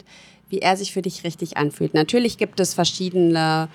wie 0.49 0.61
er 0.61 0.77
sich 0.77 0.93
für 0.93 1.03
dich 1.03 1.25
richtig 1.25 1.57
anfühlt. 1.57 1.95
Natürlich 1.95 2.39
gibt 2.39 2.61
es 2.61 2.75
verschiedene 2.75 3.69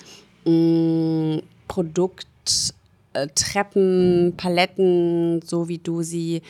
mm, 0.45 1.39
Produkttreppen, 1.67 4.33
Paletten, 4.37 5.41
so 5.41 5.67
wie 5.67 5.79
du 5.79 6.03
sie 6.03 6.41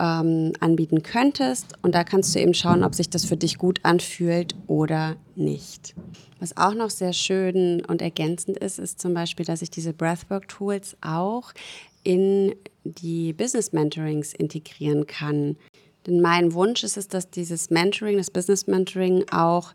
ähm, 0.00 0.52
anbieten 0.60 1.02
könntest. 1.02 1.74
Und 1.82 1.94
da 1.94 2.02
kannst 2.02 2.34
du 2.34 2.40
eben 2.40 2.54
schauen, 2.54 2.82
ob 2.82 2.94
sich 2.94 3.10
das 3.10 3.24
für 3.24 3.36
dich 3.36 3.58
gut 3.58 3.80
anfühlt 3.82 4.54
oder 4.66 5.16
nicht. 5.36 5.94
Was 6.40 6.56
auch 6.56 6.74
noch 6.74 6.90
sehr 6.90 7.12
schön 7.12 7.84
und 7.84 8.00
ergänzend 8.00 8.56
ist, 8.56 8.78
ist 8.78 9.00
zum 9.00 9.12
Beispiel, 9.12 9.44
dass 9.44 9.60
ich 9.60 9.70
diese 9.70 9.92
Breathwork-Tools 9.92 10.96
auch 11.02 11.52
in 12.02 12.54
die 12.84 13.34
Business 13.34 13.72
Mentorings 13.72 14.32
integrieren 14.32 15.06
kann. 15.06 15.56
Denn 16.06 16.22
mein 16.22 16.54
Wunsch 16.54 16.82
ist 16.82 16.96
es, 16.96 17.08
dass 17.08 17.28
dieses 17.28 17.68
Mentoring, 17.68 18.16
das 18.16 18.30
Business 18.30 18.66
Mentoring 18.66 19.26
auch 19.30 19.74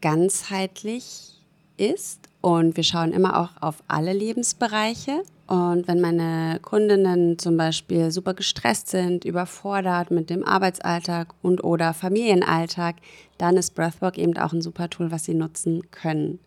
ganzheitlich 0.00 1.40
ist 1.76 2.20
und 2.40 2.76
wir 2.76 2.84
schauen 2.84 3.12
immer 3.12 3.40
auch 3.40 3.60
auf 3.60 3.82
alle 3.88 4.12
Lebensbereiche. 4.12 5.24
Und 5.46 5.86
wenn 5.88 6.00
meine 6.00 6.58
Kundinnen 6.60 7.38
zum 7.38 7.56
Beispiel 7.56 8.10
super 8.10 8.34
gestresst 8.34 8.88
sind, 8.88 9.24
überfordert 9.24 10.10
mit 10.10 10.30
dem 10.30 10.44
Arbeitsalltag 10.44 11.34
und 11.42 11.62
oder 11.62 11.92
Familienalltag, 11.92 12.96
dann 13.36 13.56
ist 13.56 13.74
Breathwork 13.74 14.16
eben 14.16 14.36
auch 14.38 14.52
ein 14.52 14.62
super 14.62 14.88
Tool, 14.88 15.10
was 15.10 15.24
sie 15.24 15.34
nutzen 15.34 15.90
können. 15.90 16.38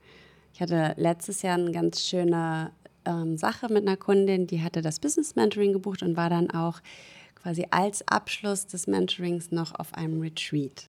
Ich 0.53 0.61
hatte 0.61 0.93
letztes 0.97 1.43
Jahr 1.43 1.57
eine 1.57 1.71
ganz 1.71 2.01
schöne 2.01 2.71
ähm, 3.05 3.37
Sache 3.37 3.71
mit 3.71 3.87
einer 3.87 3.97
Kundin, 3.97 4.47
die 4.47 4.63
hatte 4.63 4.81
das 4.81 4.99
Business 4.99 5.35
Mentoring 5.35 5.73
gebucht 5.73 6.01
und 6.01 6.17
war 6.17 6.31
dann 6.31 6.49
auch 6.49 6.79
quasi 7.35 7.67
als 7.69 8.07
Abschluss 8.07 8.65
des 8.65 8.87
Mentorings 8.87 9.51
noch 9.51 9.75
auf 9.75 9.93
einem 9.93 10.19
Retreat. 10.19 10.87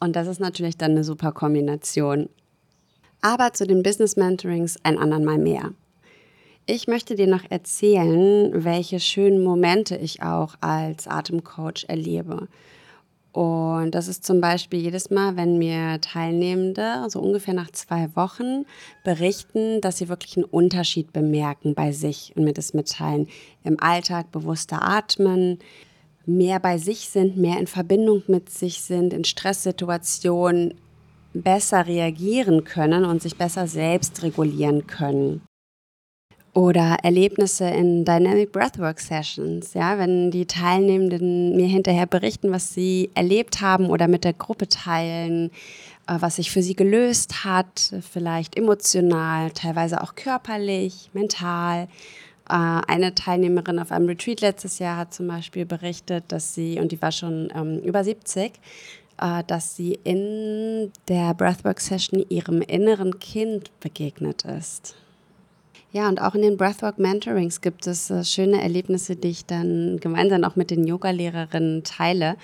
Und 0.00 0.16
das 0.16 0.26
ist 0.26 0.40
natürlich 0.40 0.78
dann 0.78 0.92
eine 0.92 1.04
super 1.04 1.32
Kombination 1.32 2.30
aber 3.24 3.54
zu 3.54 3.66
den 3.66 3.82
Business 3.82 4.16
Mentorings 4.16 4.78
ein 4.82 4.98
andern 4.98 5.24
Mal 5.24 5.38
mehr. 5.38 5.72
Ich 6.66 6.88
möchte 6.88 7.14
dir 7.14 7.26
noch 7.26 7.42
erzählen, 7.50 8.64
welche 8.64 8.98
schönen 8.98 9.44
Momente 9.44 9.96
ich 9.96 10.22
auch 10.22 10.54
als 10.62 11.06
Atemcoach 11.06 11.84
erlebe. 11.88 12.48
Und 13.32 13.90
das 13.90 14.08
ist 14.08 14.24
zum 14.24 14.40
Beispiel 14.40 14.80
jedes 14.80 15.10
Mal, 15.10 15.36
wenn 15.36 15.58
mir 15.58 16.00
Teilnehmende, 16.00 17.04
so 17.08 17.20
ungefähr 17.20 17.52
nach 17.52 17.70
zwei 17.72 18.08
Wochen, 18.16 18.64
berichten, 19.04 19.82
dass 19.82 19.98
sie 19.98 20.08
wirklich 20.08 20.38
einen 20.38 20.46
Unterschied 20.46 21.12
bemerken 21.12 21.74
bei 21.74 21.92
sich 21.92 22.32
und 22.34 22.44
mir 22.44 22.54
das 22.54 22.72
mitteilen. 22.72 23.28
Im 23.62 23.78
Alltag 23.78 24.32
bewusster 24.32 24.82
atmen, 24.82 25.58
mehr 26.24 26.60
bei 26.60 26.78
sich 26.78 27.10
sind, 27.10 27.36
mehr 27.36 27.58
in 27.58 27.66
Verbindung 27.66 28.22
mit 28.26 28.48
sich 28.48 28.80
sind, 28.80 29.12
in 29.12 29.24
Stresssituationen 29.24 30.74
besser 31.34 31.86
reagieren 31.86 32.64
können 32.64 33.04
und 33.04 33.20
sich 33.20 33.36
besser 33.36 33.66
selbst 33.66 34.22
regulieren 34.22 34.86
können. 34.86 35.42
Oder 36.54 36.98
Erlebnisse 37.02 37.64
in 37.64 38.04
Dynamic 38.04 38.52
Breathwork 38.52 39.00
Sessions, 39.00 39.74
ja, 39.74 39.98
wenn 39.98 40.30
die 40.30 40.46
Teilnehmenden 40.46 41.56
mir 41.56 41.66
hinterher 41.66 42.06
berichten, 42.06 42.52
was 42.52 42.72
sie 42.72 43.10
erlebt 43.14 43.60
haben 43.60 43.86
oder 43.86 44.06
mit 44.06 44.22
der 44.22 44.34
Gruppe 44.34 44.68
teilen, 44.68 45.50
äh, 46.06 46.14
was 46.20 46.36
sich 46.36 46.52
für 46.52 46.62
sie 46.62 46.76
gelöst 46.76 47.44
hat, 47.44 47.92
vielleicht 48.08 48.56
emotional, 48.56 49.50
teilweise 49.50 50.00
auch 50.00 50.14
körperlich, 50.14 51.10
mental. 51.12 51.88
Äh, 52.48 52.54
eine 52.54 53.16
Teilnehmerin 53.16 53.80
auf 53.80 53.90
einem 53.90 54.06
Retreat 54.06 54.40
letztes 54.40 54.78
Jahr 54.78 54.96
hat 54.96 55.12
zum 55.12 55.26
Beispiel 55.26 55.66
berichtet, 55.66 56.22
dass 56.28 56.54
sie, 56.54 56.78
und 56.78 56.92
die 56.92 57.02
war 57.02 57.10
schon 57.10 57.52
ähm, 57.52 57.80
über 57.80 58.04
70, 58.04 58.52
äh, 59.20 59.42
dass 59.44 59.74
sie 59.74 59.98
in 60.04 60.92
der 61.08 61.34
Breathwork-Session 61.34 62.24
ihrem 62.28 62.62
inneren 62.62 63.18
Kind 63.18 63.72
begegnet 63.80 64.44
ist. 64.44 64.94
Ja, 65.94 66.08
und 66.08 66.20
auch 66.20 66.34
in 66.34 66.42
den 66.42 66.56
Breathwork 66.56 66.98
Mentorings 66.98 67.60
gibt 67.60 67.86
es 67.86 68.10
äh, 68.10 68.24
schöne 68.24 68.60
Erlebnisse, 68.60 69.14
die 69.14 69.28
ich 69.28 69.46
dann 69.46 70.00
gemeinsam 70.00 70.42
auch 70.42 70.56
mit 70.56 70.72
den 70.72 70.84
Yogalehrerinnen 70.84 71.84
teile. 71.84 72.36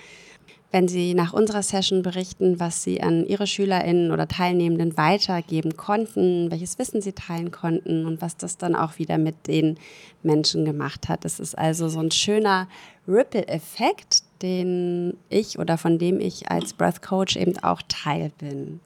wenn 0.70 0.86
Sie 0.86 1.14
nach 1.14 1.32
unserer 1.32 1.64
Session 1.64 2.02
berichten, 2.02 2.60
was 2.60 2.84
Sie 2.84 3.02
an 3.02 3.26
Ihre 3.26 3.48
SchülerInnen 3.48 4.12
oder 4.12 4.28
Teilnehmenden 4.28 4.96
weitergeben 4.96 5.76
konnten, 5.76 6.48
welches 6.52 6.78
Wissen 6.78 7.02
Sie 7.02 7.12
teilen 7.12 7.50
konnten 7.50 8.06
und 8.06 8.22
was 8.22 8.36
das 8.36 8.56
dann 8.56 8.76
auch 8.76 8.98
wieder 8.98 9.18
mit 9.18 9.48
den 9.48 9.78
Menschen 10.22 10.64
gemacht 10.64 11.08
hat. 11.08 11.24
Das 11.24 11.40
ist 11.40 11.58
also 11.58 11.88
so 11.88 11.98
ein 11.98 12.12
schöner 12.12 12.68
Ripple-Effekt, 13.08 14.22
den 14.42 15.16
ich 15.28 15.58
oder 15.58 15.76
von 15.76 15.98
dem 15.98 16.20
ich 16.20 16.52
als 16.52 16.72
Breath 16.72 17.02
Coach 17.02 17.34
eben 17.34 17.58
auch 17.64 17.82
Teil 17.88 18.30
bin. 18.38 18.78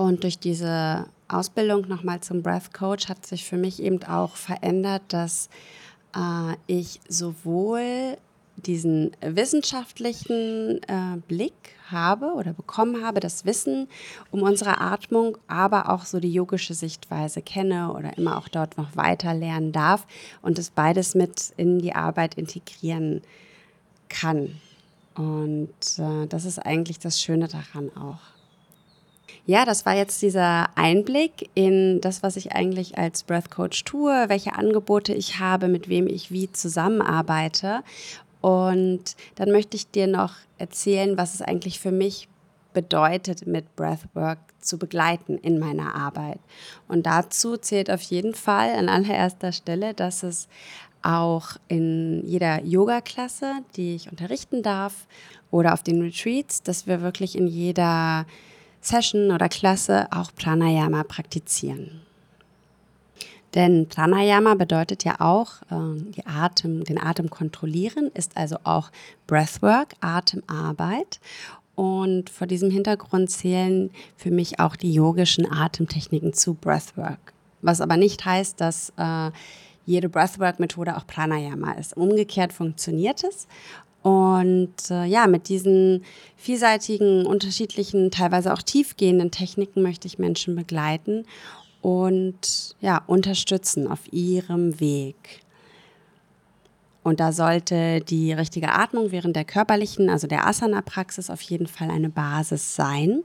Und 0.00 0.22
durch 0.22 0.38
diese 0.38 1.04
Ausbildung 1.28 1.86
nochmal 1.86 2.20
zum 2.20 2.42
Breath 2.42 2.72
Coach 2.72 3.10
hat 3.10 3.26
sich 3.26 3.44
für 3.44 3.58
mich 3.58 3.82
eben 3.82 4.02
auch 4.04 4.34
verändert, 4.34 5.02
dass 5.08 5.50
äh, 6.16 6.54
ich 6.66 7.00
sowohl 7.06 8.16
diesen 8.56 9.10
wissenschaftlichen 9.20 10.80
äh, 10.84 11.18
Blick 11.28 11.52
habe 11.90 12.32
oder 12.32 12.54
bekommen 12.54 13.04
habe, 13.04 13.20
das 13.20 13.44
Wissen 13.44 13.88
um 14.30 14.40
unsere 14.40 14.80
Atmung, 14.80 15.36
aber 15.48 15.90
auch 15.90 16.06
so 16.06 16.18
die 16.18 16.32
yogische 16.32 16.72
Sichtweise 16.72 17.42
kenne 17.42 17.92
oder 17.92 18.16
immer 18.16 18.38
auch 18.38 18.48
dort 18.48 18.78
noch 18.78 18.96
weiter 18.96 19.34
lernen 19.34 19.70
darf 19.70 20.06
und 20.40 20.56
das 20.56 20.70
beides 20.70 21.14
mit 21.14 21.52
in 21.58 21.78
die 21.78 21.94
Arbeit 21.94 22.36
integrieren 22.36 23.20
kann. 24.08 24.58
Und 25.14 25.98
äh, 25.98 26.26
das 26.26 26.46
ist 26.46 26.58
eigentlich 26.58 26.98
das 26.98 27.20
Schöne 27.20 27.48
daran 27.48 27.94
auch. 27.94 28.39
Ja, 29.46 29.64
das 29.64 29.86
war 29.86 29.96
jetzt 29.96 30.22
dieser 30.22 30.76
Einblick 30.76 31.50
in 31.54 32.00
das, 32.00 32.22
was 32.22 32.36
ich 32.36 32.52
eigentlich 32.52 32.98
als 32.98 33.22
Breath 33.22 33.50
Coach 33.50 33.84
tue, 33.84 34.28
welche 34.28 34.54
Angebote 34.54 35.12
ich 35.12 35.38
habe, 35.38 35.68
mit 35.68 35.88
wem 35.88 36.06
ich 36.06 36.30
wie 36.30 36.50
zusammenarbeite. 36.52 37.82
Und 38.40 39.16
dann 39.34 39.50
möchte 39.50 39.76
ich 39.76 39.90
dir 39.90 40.06
noch 40.06 40.34
erzählen, 40.58 41.18
was 41.18 41.34
es 41.34 41.42
eigentlich 41.42 41.80
für 41.80 41.92
mich 41.92 42.28
bedeutet, 42.72 43.46
mit 43.46 43.74
Breathwork 43.76 44.38
zu 44.60 44.78
begleiten 44.78 45.38
in 45.38 45.58
meiner 45.58 45.94
Arbeit. 45.94 46.38
Und 46.88 47.06
dazu 47.06 47.56
zählt 47.56 47.90
auf 47.90 48.02
jeden 48.02 48.34
Fall 48.34 48.70
an 48.74 48.88
allererster 48.88 49.52
Stelle, 49.52 49.94
dass 49.94 50.22
es 50.22 50.48
auch 51.02 51.56
in 51.68 52.22
jeder 52.26 52.62
Yoga-Klasse, 52.62 53.62
die 53.76 53.94
ich 53.94 54.10
unterrichten 54.10 54.62
darf, 54.62 55.06
oder 55.50 55.72
auf 55.72 55.82
den 55.82 56.00
Retreats, 56.00 56.62
dass 56.62 56.86
wir 56.86 57.02
wirklich 57.02 57.36
in 57.36 57.46
jeder 57.46 58.26
Session 58.80 59.30
oder 59.30 59.48
Klasse 59.48 60.08
auch 60.10 60.34
Pranayama 60.34 61.04
praktizieren. 61.04 62.02
Denn 63.54 63.88
Pranayama 63.88 64.54
bedeutet 64.54 65.04
ja 65.04 65.20
auch 65.20 65.62
äh, 65.70 66.22
Atem, 66.24 66.84
den 66.84 67.02
Atem 67.02 67.30
kontrollieren, 67.30 68.10
ist 68.14 68.36
also 68.36 68.56
auch 68.62 68.90
Breathwork, 69.26 69.94
Atemarbeit. 70.00 71.20
Und 71.74 72.30
vor 72.30 72.46
diesem 72.46 72.70
Hintergrund 72.70 73.30
zählen 73.30 73.90
für 74.16 74.30
mich 74.30 74.60
auch 74.60 74.76
die 74.76 74.92
yogischen 74.92 75.50
Atemtechniken 75.50 76.32
zu 76.32 76.54
Breathwork. 76.54 77.32
Was 77.62 77.80
aber 77.80 77.96
nicht 77.96 78.24
heißt, 78.24 78.60
dass 78.60 78.92
äh, 78.96 79.30
jede 79.86 80.08
Breathwork-Methode 80.08 80.96
auch 80.96 81.06
Pranayama 81.06 81.72
ist. 81.72 81.96
Umgekehrt 81.96 82.52
funktioniert 82.52 83.24
es. 83.24 83.48
Und 84.02 84.90
äh, 84.90 85.04
ja, 85.04 85.26
mit 85.26 85.48
diesen 85.48 86.04
vielseitigen, 86.36 87.26
unterschiedlichen, 87.26 88.10
teilweise 88.10 88.52
auch 88.52 88.62
tiefgehenden 88.62 89.30
Techniken 89.30 89.82
möchte 89.82 90.06
ich 90.06 90.18
Menschen 90.18 90.56
begleiten 90.56 91.26
und 91.82 92.76
ja, 92.80 93.02
unterstützen 93.06 93.86
auf 93.86 94.00
ihrem 94.10 94.80
Weg. 94.80 95.42
Und 97.02 97.20
da 97.20 97.32
sollte 97.32 98.00
die 98.00 98.32
richtige 98.32 98.72
Atmung 98.72 99.10
während 99.10 99.34
der 99.36 99.44
körperlichen, 99.44 100.10
also 100.10 100.26
der 100.26 100.46
Asana-Praxis 100.46 101.30
auf 101.30 101.40
jeden 101.42 101.66
Fall 101.66 101.90
eine 101.90 102.10
Basis 102.10 102.74
sein. 102.74 103.22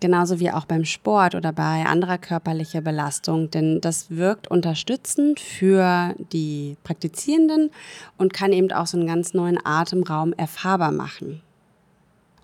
Genauso 0.00 0.40
wie 0.40 0.50
auch 0.50 0.64
beim 0.64 0.86
Sport 0.86 1.34
oder 1.34 1.52
bei 1.52 1.84
anderer 1.84 2.16
körperlicher 2.16 2.80
Belastung, 2.80 3.50
denn 3.50 3.82
das 3.82 4.10
wirkt 4.10 4.50
unterstützend 4.50 5.38
für 5.38 6.14
die 6.32 6.78
Praktizierenden 6.84 7.70
und 8.16 8.32
kann 8.32 8.52
eben 8.52 8.72
auch 8.72 8.86
so 8.86 8.96
einen 8.96 9.06
ganz 9.06 9.34
neuen 9.34 9.58
Atemraum 9.62 10.32
erfahrbar 10.32 10.90
machen. 10.90 11.42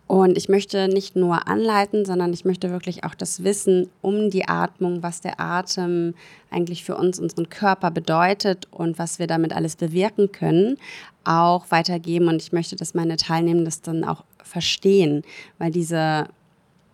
Und 0.06 0.38
ich 0.38 0.48
möchte 0.48 0.86
nicht 0.86 1.16
nur 1.16 1.48
anleiten, 1.48 2.04
sondern 2.04 2.32
ich 2.32 2.44
möchte 2.44 2.70
wirklich 2.70 3.02
auch 3.02 3.14
das 3.14 3.42
Wissen 3.42 3.90
um 4.02 4.30
die 4.30 4.46
Atmung, 4.46 5.02
was 5.02 5.20
der 5.20 5.40
Atem 5.40 6.14
eigentlich 6.50 6.84
für 6.84 6.96
uns, 6.96 7.18
unseren 7.18 7.48
Körper 7.48 7.90
bedeutet 7.90 8.68
und 8.70 9.00
was 9.00 9.18
wir 9.18 9.26
damit 9.26 9.52
alles 9.52 9.74
bewirken 9.74 10.30
können, 10.30 10.76
auch 11.24 11.70
weitergeben. 11.70 12.28
Und 12.28 12.40
ich 12.40 12.52
möchte, 12.52 12.76
dass 12.76 12.94
meine 12.94 13.16
Teilnehmer 13.16 13.64
das 13.64 13.82
dann 13.82 14.04
auch 14.04 14.22
verstehen, 14.44 15.22
weil 15.58 15.72
diese 15.72 16.28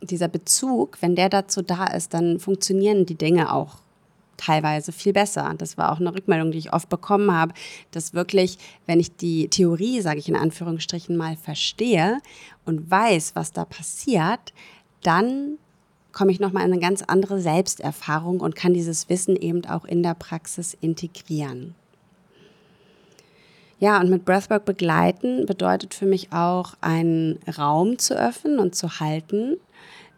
dieser 0.02 0.28
Bezug, 0.28 0.98
wenn 1.00 1.16
der 1.16 1.28
dazu 1.28 1.62
da 1.62 1.86
ist, 1.86 2.14
dann 2.14 2.40
funktionieren 2.40 3.06
die 3.06 3.14
Dinge 3.14 3.52
auch 3.52 3.76
teilweise 4.36 4.92
viel 4.92 5.12
besser. 5.12 5.54
Das 5.56 5.78
war 5.78 5.92
auch 5.92 6.00
eine 6.00 6.14
Rückmeldung, 6.14 6.50
die 6.50 6.58
ich 6.58 6.72
oft 6.72 6.88
bekommen 6.88 7.32
habe, 7.32 7.54
dass 7.92 8.14
wirklich, 8.14 8.58
wenn 8.86 8.98
ich 8.98 9.16
die 9.16 9.48
Theorie, 9.48 10.00
sage 10.00 10.18
ich 10.18 10.28
in 10.28 10.36
Anführungsstrichen 10.36 11.16
mal, 11.16 11.36
verstehe 11.36 12.18
und 12.64 12.90
weiß, 12.90 13.32
was 13.34 13.52
da 13.52 13.64
passiert, 13.64 14.52
dann 15.02 15.58
komme 16.12 16.32
ich 16.32 16.40
nochmal 16.40 16.66
in 16.66 16.72
eine 16.72 16.80
ganz 16.80 17.02
andere 17.02 17.40
Selbsterfahrung 17.40 18.40
und 18.40 18.56
kann 18.56 18.74
dieses 18.74 19.08
Wissen 19.08 19.36
eben 19.36 19.64
auch 19.64 19.84
in 19.84 20.02
der 20.02 20.14
Praxis 20.14 20.76
integrieren. 20.80 21.74
Ja, 23.78 24.00
und 24.00 24.10
mit 24.10 24.24
Breathwork 24.24 24.64
begleiten 24.64 25.44
bedeutet 25.46 25.94
für 25.94 26.06
mich 26.06 26.32
auch, 26.32 26.74
einen 26.80 27.40
Raum 27.58 27.98
zu 27.98 28.14
öffnen 28.14 28.60
und 28.60 28.76
zu 28.76 29.00
halten, 29.00 29.56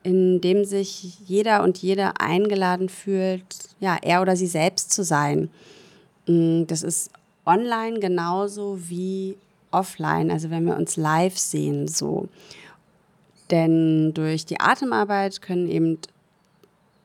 in 0.05 0.41
dem 0.41 0.65
sich 0.65 1.19
jeder 1.27 1.65
und 1.65 1.79
jede 1.79 2.21
eingeladen 2.21 2.89
fühlt, 2.89 3.45
ja, 3.81 3.97
er 4.01 4.23
oder 4.23 4.37
sie 4.37 4.47
selbst 4.47 4.93
zu 4.93 5.03
sein. 5.03 5.51
Mm, 6.27 6.65
das 6.67 6.83
ist 6.83 7.11
online 7.45 7.99
genauso 7.99 8.79
wie 8.89 9.37
offline, 9.71 10.31
also 10.31 10.51
wenn 10.51 10.67
wir 10.67 10.77
uns 10.77 10.97
live 10.97 11.37
sehen, 11.37 11.89
so. 11.89 12.29
Denn 13.51 14.15
durch 14.15 14.47
die 14.47 14.61
Atemarbeit 14.61 15.43
können 15.43 15.69
eben 15.69 15.99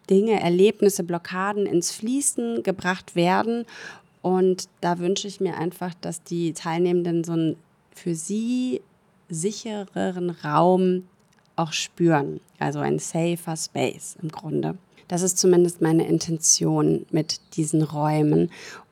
Dinge, 0.09 0.39
Erlebnisse, 0.39 1.03
Blockaden 1.03 1.65
ins 1.65 1.91
Fließen 1.91 2.63
gebracht 2.63 3.15
werden. 3.15 3.65
Und 4.21 4.67
da 4.81 4.99
wünsche 4.99 5.27
ich 5.27 5.39
mir 5.39 5.57
einfach, 5.57 5.93
dass 6.01 6.23
die 6.23 6.53
Teilnehmenden 6.53 7.23
so 7.23 7.33
einen 7.33 7.55
für 7.93 8.15
sie 8.15 8.81
sichereren 9.29 10.31
Raum 10.31 11.03
auch 11.59 11.73
spüren. 11.73 12.39
Also 12.57 12.79
ein 12.79 12.99
safer 12.99 13.55
Space 13.55 14.17
im 14.21 14.29
Grunde. 14.29 14.77
Das 15.07 15.21
ist 15.21 15.37
zumindest 15.37 15.81
meine 15.81 16.07
Intention 16.07 17.05
mit 17.11 17.41
diesen 17.55 17.81
Räumen. 17.81 18.51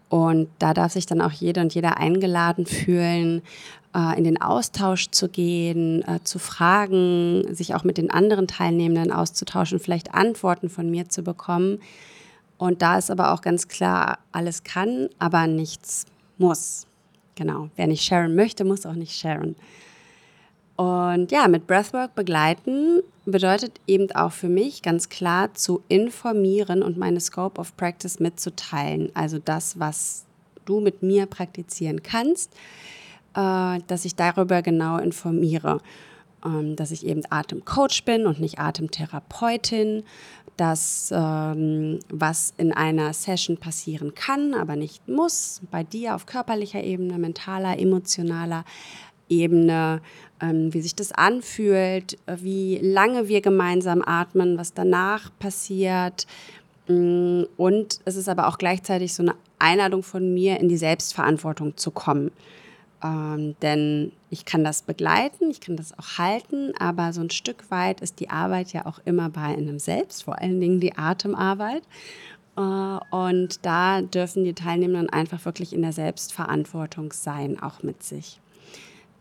Und 0.09 0.49
da 0.59 0.73
darf 0.73 0.93
sich 0.93 1.05
dann 1.05 1.21
auch 1.21 1.31
jeder 1.31 1.61
und 1.61 1.73
jeder 1.73 1.97
eingeladen 1.97 2.65
fühlen, 2.65 3.41
äh, 3.93 4.17
in 4.17 4.23
den 4.23 4.41
Austausch 4.41 5.09
zu 5.11 5.27
gehen, 5.29 6.01
äh, 6.07 6.19
zu 6.23 6.39
fragen, 6.39 7.43
sich 7.53 7.75
auch 7.75 7.83
mit 7.83 7.97
den 7.97 8.09
anderen 8.09 8.47
Teilnehmenden 8.47 9.11
auszutauschen, 9.11 9.79
vielleicht 9.79 10.13
Antworten 10.13 10.69
von 10.69 10.89
mir 10.89 11.09
zu 11.09 11.23
bekommen. 11.23 11.79
Und 12.57 12.81
da 12.81 12.97
ist 12.97 13.11
aber 13.11 13.33
auch 13.33 13.41
ganz 13.41 13.67
klar, 13.67 14.19
alles 14.31 14.63
kann, 14.63 15.09
aber 15.19 15.45
nichts 15.45 16.05
muss. 16.37 16.87
Genau, 17.35 17.69
wer 17.75 17.87
nicht 17.87 18.03
sharen 18.03 18.35
möchte, 18.35 18.63
muss 18.63 18.85
auch 18.85 18.93
nicht 18.93 19.15
sharen. 19.15 19.55
Und 20.77 21.31
ja, 21.31 21.47
mit 21.47 21.67
Breathwork 21.67 22.15
begleiten 22.15 23.01
bedeutet 23.25 23.81
eben 23.87 24.11
auch 24.11 24.31
für 24.31 24.47
mich 24.47 24.83
ganz 24.83 25.09
klar 25.09 25.53
zu 25.53 25.81
informieren 25.89 26.83
und 26.83 26.97
meine 26.97 27.19
Scope 27.19 27.59
of 27.59 27.75
Practice 27.75 28.19
mitzuteilen. 28.19 29.09
Also 29.15 29.39
das, 29.39 29.79
was 29.79 30.25
du 30.65 30.79
mit 30.79 31.01
mir 31.01 31.25
praktizieren 31.25 32.03
kannst, 32.03 32.53
äh, 33.35 33.79
dass 33.87 34.05
ich 34.05 34.15
darüber 34.15 34.61
genau 34.61 34.97
informiere. 34.97 35.81
Ähm, 36.45 36.75
dass 36.75 36.91
ich 36.91 37.03
eben 37.05 37.23
Atemcoach 37.29 38.03
bin 38.05 38.27
und 38.27 38.39
nicht 38.39 38.59
Atemtherapeutin, 38.59 40.03
dass 40.55 41.11
ähm, 41.11 41.99
was 42.09 42.53
in 42.57 42.71
einer 42.71 43.11
Session 43.13 43.57
passieren 43.57 44.13
kann, 44.13 44.53
aber 44.53 44.75
nicht 44.75 45.07
muss, 45.07 45.61
bei 45.71 45.83
dir 45.83 46.13
auf 46.13 46.27
körperlicher 46.27 46.83
Ebene, 46.83 47.17
mentaler, 47.17 47.79
emotionaler 47.79 48.65
Ebene, 49.29 50.01
ähm, 50.41 50.73
wie 50.73 50.81
sich 50.81 50.95
das 50.95 51.11
anfühlt, 51.11 52.17
wie 52.27 52.77
lange 52.77 53.27
wir 53.27 53.41
gemeinsam 53.41 54.01
atmen, 54.05 54.57
was 54.57 54.73
danach 54.73 55.29
passiert. 55.39 56.27
Mm, 56.87 57.43
und 57.57 57.99
es 58.05 58.15
ist 58.15 58.29
aber 58.29 58.47
auch 58.47 58.57
gleichzeitig 58.57 59.13
so 59.13 59.23
eine 59.23 59.35
Einladung 59.59 60.03
von 60.03 60.33
mir, 60.33 60.59
in 60.59 60.69
die 60.69 60.77
Selbstverantwortung 60.77 61.77
zu 61.77 61.91
kommen. 61.91 62.31
Ähm, 63.03 63.55
denn 63.61 64.11
ich 64.29 64.45
kann 64.45 64.63
das 64.63 64.81
begleiten, 64.81 65.51
ich 65.51 65.61
kann 65.61 65.77
das 65.77 65.97
auch 65.97 66.17
halten, 66.17 66.73
aber 66.79 67.13
so 67.13 67.21
ein 67.21 67.29
Stück 67.29 67.69
weit 67.69 68.01
ist 68.01 68.19
die 68.19 68.29
Arbeit 68.29 68.73
ja 68.73 68.85
auch 68.85 68.99
immer 69.05 69.29
bei 69.29 69.41
einem 69.41 69.79
selbst, 69.79 70.23
vor 70.23 70.39
allen 70.39 70.59
Dingen 70.59 70.79
die 70.79 70.97
Atemarbeit. 70.97 71.83
Äh, 72.57 72.61
und 72.61 73.65
da 73.65 74.01
dürfen 74.01 74.43
die 74.43 74.53
Teilnehmenden 74.53 75.09
einfach 75.09 75.45
wirklich 75.45 75.73
in 75.73 75.83
der 75.83 75.93
Selbstverantwortung 75.93 77.13
sein, 77.13 77.61
auch 77.61 77.83
mit 77.83 78.03
sich. 78.03 78.39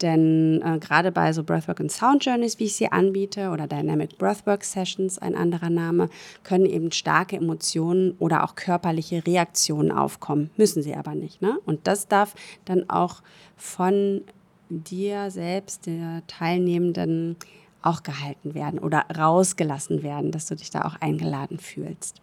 Denn 0.02 0.62
äh, 0.62 0.78
gerade 0.78 1.10
bei 1.10 1.32
so 1.32 1.42
Breathwork 1.42 1.80
und 1.80 1.90
Sound 1.90 2.24
Journeys, 2.24 2.58
wie 2.58 2.64
ich 2.64 2.76
sie 2.76 2.92
anbiete, 2.92 3.50
oder 3.50 3.66
Dynamic 3.66 4.18
Breathwork 4.18 4.64
Sessions, 4.64 5.18
ein 5.18 5.34
anderer 5.34 5.70
Name, 5.70 6.08
können 6.44 6.66
eben 6.66 6.92
starke 6.92 7.36
Emotionen 7.36 8.14
oder 8.18 8.44
auch 8.44 8.54
körperliche 8.54 9.26
Reaktionen 9.26 9.90
aufkommen. 9.90 10.50
Müssen 10.56 10.82
sie 10.82 10.94
aber 10.94 11.14
nicht. 11.14 11.40
Ne? 11.40 11.58
Und 11.64 11.86
das 11.86 12.08
darf 12.08 12.34
dann 12.64 12.88
auch 12.90 13.22
von 13.56 14.22
dir 14.68 15.30
selbst, 15.30 15.86
der 15.86 16.22
Teilnehmenden, 16.26 17.36
auch 17.82 18.02
gehalten 18.02 18.54
werden 18.54 18.80
oder 18.80 19.04
rausgelassen 19.16 20.02
werden, 20.02 20.32
dass 20.32 20.46
du 20.46 20.56
dich 20.56 20.70
da 20.70 20.82
auch 20.82 21.00
eingeladen 21.00 21.58
fühlst. 21.58 22.20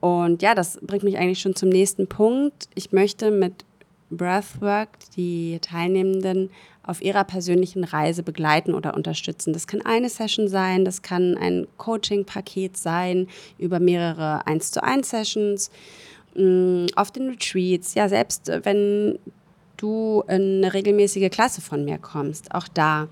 Und 0.00 0.42
ja, 0.42 0.54
das 0.54 0.78
bringt 0.82 1.04
mich 1.04 1.16
eigentlich 1.16 1.40
schon 1.40 1.54
zum 1.54 1.68
nächsten 1.68 2.08
Punkt. 2.08 2.68
Ich 2.74 2.92
möchte 2.92 3.30
mit 3.30 3.64
Breathwork 4.10 4.90
die 5.16 5.58
Teilnehmenden 5.60 6.50
auf 6.86 7.02
ihrer 7.02 7.24
persönlichen 7.24 7.84
Reise 7.84 8.22
begleiten 8.22 8.74
oder 8.74 8.94
unterstützen. 8.94 9.52
Das 9.52 9.66
kann 9.66 9.82
eine 9.82 10.08
Session 10.08 10.48
sein, 10.48 10.84
das 10.84 11.02
kann 11.02 11.36
ein 11.36 11.66
Coaching-Paket 11.78 12.76
sein 12.76 13.28
über 13.58 13.80
mehrere 13.80 14.46
1 14.46 14.70
zu 14.70 14.82
1 14.82 15.08
Sessions, 15.08 15.70
mm, 16.36 16.86
auf 16.96 17.10
den 17.10 17.30
Retreats. 17.30 17.94
Ja, 17.94 18.08
selbst 18.08 18.50
wenn 18.62 19.18
du 19.76 20.22
in 20.28 20.64
eine 20.64 20.74
regelmäßige 20.74 21.30
Klasse 21.30 21.60
von 21.60 21.84
mir 21.84 21.98
kommst, 21.98 22.54
auch 22.54 22.68
da 22.68 23.08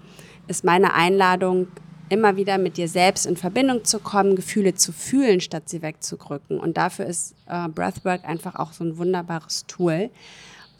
ist 0.49 0.65
meine 0.65 0.95
Einladung, 0.95 1.69
immer 2.13 2.37
wieder 2.37 2.59
mit 2.59 2.77
dir 2.77 2.89
selbst 2.89 3.25
in 3.25 3.39
Verbindung 3.39 3.85
zu 3.85 3.99
kommen, 3.99 4.37
Gefühle 4.37 4.75
zu 4.75 4.93
fühlen, 4.93 5.41
statt 5.41 5.71
sie 5.71 5.81
wegzudrücken. 5.81 6.61
Und 6.61 6.77
dafür 6.77 7.07
ist 7.07 7.35
äh, 7.47 7.69
Breathwork 7.69 8.29
einfach 8.29 8.57
auch 8.57 8.75
so 8.75 8.85
ein 8.85 8.99
wunderbares 8.99 9.65
Tool. 9.67 10.11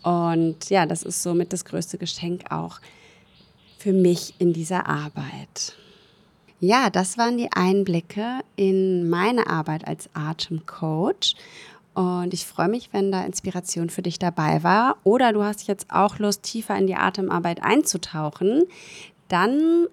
Und 0.03 0.71
ja, 0.71 0.87
das 0.87 1.03
ist 1.03 1.23
somit 1.23 1.53
das 1.53 1.65
größte 1.65 1.99
Geschenk 1.99 2.51
auch 2.51 2.81
für 3.79 3.93
mich 3.93 4.35
in 4.39 4.53
dieser 4.53 4.87
Arbeit. 4.87 5.77
Ja, 6.61 6.91
das 6.91 7.19
waren 7.19 7.39
die 7.39 7.51
Einblicke 7.53 8.41
in 8.55 9.11
meine 9.11 9.49
Arbeit 9.49 9.87
als 9.87 10.09
Atemcoach. 10.15 11.35
Und 11.95 12.33
ich 12.33 12.47
freue 12.47 12.69
mich, 12.69 12.93
wenn 12.93 13.13
da 13.13 13.25
Inspiration 13.25 13.91
für 13.91 14.03
dich 14.03 14.19
dabei 14.19 14.63
war. 14.63 14.97
Oder 15.05 15.33
du 15.33 15.43
hast 15.43 15.67
jetzt 15.67 15.91
auch 15.91 16.19
Lust, 16.19 16.45
tiefer 16.45 16.77
in 16.77 16.87
die 16.87 16.95
Atemarbeit 16.95 17.63
einzutauchen. 17.63 18.63
Dann 19.29 19.89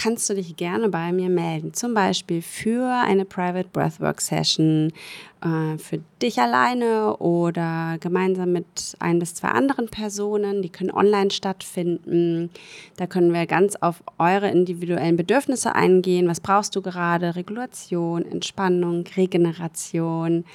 kannst 0.00 0.30
du 0.30 0.34
dich 0.34 0.56
gerne 0.56 0.88
bei 0.88 1.12
mir 1.12 1.28
melden. 1.28 1.74
Zum 1.74 1.92
Beispiel 1.92 2.40
für 2.40 2.88
eine 2.88 3.26
Private 3.26 3.68
Breathwork 3.70 4.22
Session 4.22 4.92
äh, 5.42 5.76
für 5.76 6.00
dich 6.22 6.40
alleine 6.40 7.18
oder 7.18 7.98
gemeinsam 8.00 8.52
mit 8.52 8.96
ein 8.98 9.18
bis 9.18 9.34
zwei 9.34 9.48
anderen 9.48 9.88
Personen. 9.88 10.62
Die 10.62 10.70
können 10.70 10.90
online 10.90 11.30
stattfinden. 11.30 12.48
Da 12.96 13.06
können 13.06 13.34
wir 13.34 13.44
ganz 13.46 13.76
auf 13.76 14.02
eure 14.18 14.50
individuellen 14.50 15.16
Bedürfnisse 15.16 15.74
eingehen. 15.74 16.28
Was 16.28 16.40
brauchst 16.40 16.74
du 16.74 16.80
gerade? 16.80 17.36
Regulation, 17.36 18.24
Entspannung, 18.24 19.04
Regeneration 19.14 20.46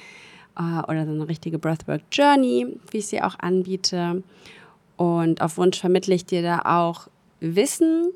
äh, 0.58 0.90
oder 0.90 1.06
so 1.06 1.12
eine 1.12 1.28
richtige 1.28 1.60
Breathwork 1.60 2.02
Journey, 2.10 2.66
wie 2.90 2.98
ich 2.98 3.06
sie 3.06 3.22
auch 3.22 3.38
anbiete. 3.38 4.24
Und 4.96 5.40
auf 5.40 5.56
Wunsch 5.56 5.78
vermittle 5.78 6.16
ich 6.16 6.26
dir 6.26 6.42
da 6.42 6.62
auch 6.64 7.06
Wissen 7.38 8.12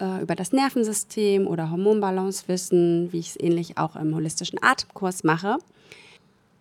äh, 0.00 0.22
über 0.22 0.34
das 0.34 0.52
Nervensystem 0.52 1.46
oder 1.46 1.70
Hormonbalance 1.70 2.44
wissen, 2.48 3.12
wie 3.12 3.18
ich 3.18 3.30
es 3.30 3.40
ähnlich 3.40 3.78
auch 3.78 3.96
im 3.96 4.14
holistischen 4.14 4.62
Atemkurs 4.62 5.24
mache. 5.24 5.58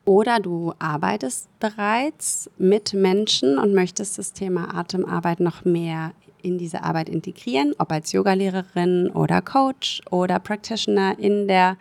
Oder 0.06 0.40
du 0.40 0.74
arbeitest 0.80 1.50
bereits 1.60 2.50
mit 2.58 2.94
Menschen 2.94 3.58
und 3.58 3.74
möchtest 3.74 4.18
das 4.18 4.32
Thema 4.32 4.74
Atemarbeit 4.74 5.42
noch 5.42 5.66
mehr 5.66 6.14
in 6.42 6.58
diese 6.58 6.84
Arbeit 6.84 7.10
integrieren, 7.10 7.74
ob 7.78 7.92
als 7.92 8.12
Yogalehrerin 8.14 9.10
oder 9.10 9.42
Coach 9.42 10.02
oder 10.10 10.40
Practitioner 10.40 11.20
in 11.20 11.48
der 11.48 11.78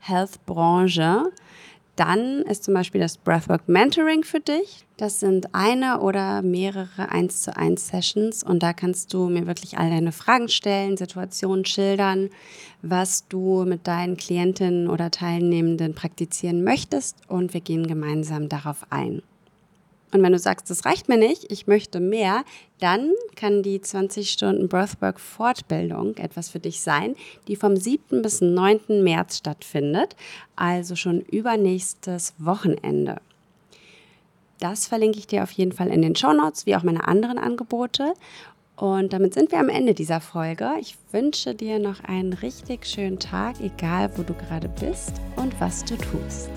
Health-Branche 0.00 1.32
dann 1.96 2.42
ist 2.42 2.64
zum 2.64 2.74
Beispiel 2.74 3.00
das 3.00 3.16
Breathwork 3.16 3.68
Mentoring 3.68 4.24
für 4.24 4.40
dich. 4.40 4.84
Das 4.96 5.20
sind 5.20 5.54
eine 5.54 6.00
oder 6.00 6.42
mehrere 6.42 7.08
1 7.08 7.42
zu 7.42 7.56
1 7.56 7.88
Sessions 7.88 8.42
und 8.42 8.62
da 8.62 8.72
kannst 8.72 9.12
du 9.12 9.28
mir 9.28 9.46
wirklich 9.46 9.78
all 9.78 9.90
deine 9.90 10.12
Fragen 10.12 10.48
stellen, 10.48 10.96
Situationen 10.96 11.64
schildern, 11.64 12.30
was 12.82 13.26
du 13.28 13.64
mit 13.64 13.86
deinen 13.86 14.16
Klientinnen 14.16 14.88
oder 14.88 15.10
Teilnehmenden 15.10 15.94
praktizieren 15.94 16.64
möchtest 16.64 17.16
und 17.28 17.54
wir 17.54 17.60
gehen 17.60 17.86
gemeinsam 17.86 18.48
darauf 18.48 18.86
ein. 18.90 19.22
Und 20.14 20.22
wenn 20.22 20.32
du 20.32 20.38
sagst, 20.38 20.70
das 20.70 20.84
reicht 20.84 21.08
mir 21.08 21.16
nicht, 21.16 21.50
ich 21.50 21.66
möchte 21.66 21.98
mehr, 21.98 22.44
dann 22.78 23.10
kann 23.34 23.64
die 23.64 23.80
20 23.80 24.30
Stunden 24.30 24.68
Breathwork 24.68 25.18
Fortbildung 25.18 26.16
etwas 26.18 26.48
für 26.50 26.60
dich 26.60 26.82
sein, 26.82 27.16
die 27.48 27.56
vom 27.56 27.76
7. 27.76 28.22
bis 28.22 28.40
9. 28.40 29.02
März 29.02 29.38
stattfindet, 29.38 30.14
also 30.54 30.94
schon 30.94 31.20
übernächstes 31.20 32.34
Wochenende. 32.38 33.16
Das 34.60 34.86
verlinke 34.86 35.18
ich 35.18 35.26
dir 35.26 35.42
auf 35.42 35.50
jeden 35.50 35.72
Fall 35.72 35.88
in 35.88 36.00
den 36.00 36.14
Show 36.14 36.32
Notes, 36.32 36.64
wie 36.64 36.76
auch 36.76 36.84
meine 36.84 37.08
anderen 37.08 37.36
Angebote. 37.36 38.14
Und 38.76 39.12
damit 39.12 39.34
sind 39.34 39.50
wir 39.50 39.58
am 39.58 39.68
Ende 39.68 39.94
dieser 39.94 40.20
Folge. 40.20 40.74
Ich 40.80 40.96
wünsche 41.10 41.56
dir 41.56 41.80
noch 41.80 42.04
einen 42.04 42.34
richtig 42.34 42.86
schönen 42.86 43.18
Tag, 43.18 43.56
egal 43.60 44.16
wo 44.16 44.22
du 44.22 44.34
gerade 44.34 44.68
bist 44.68 45.14
und 45.34 45.60
was 45.60 45.84
du 45.84 45.96
tust. 45.96 46.50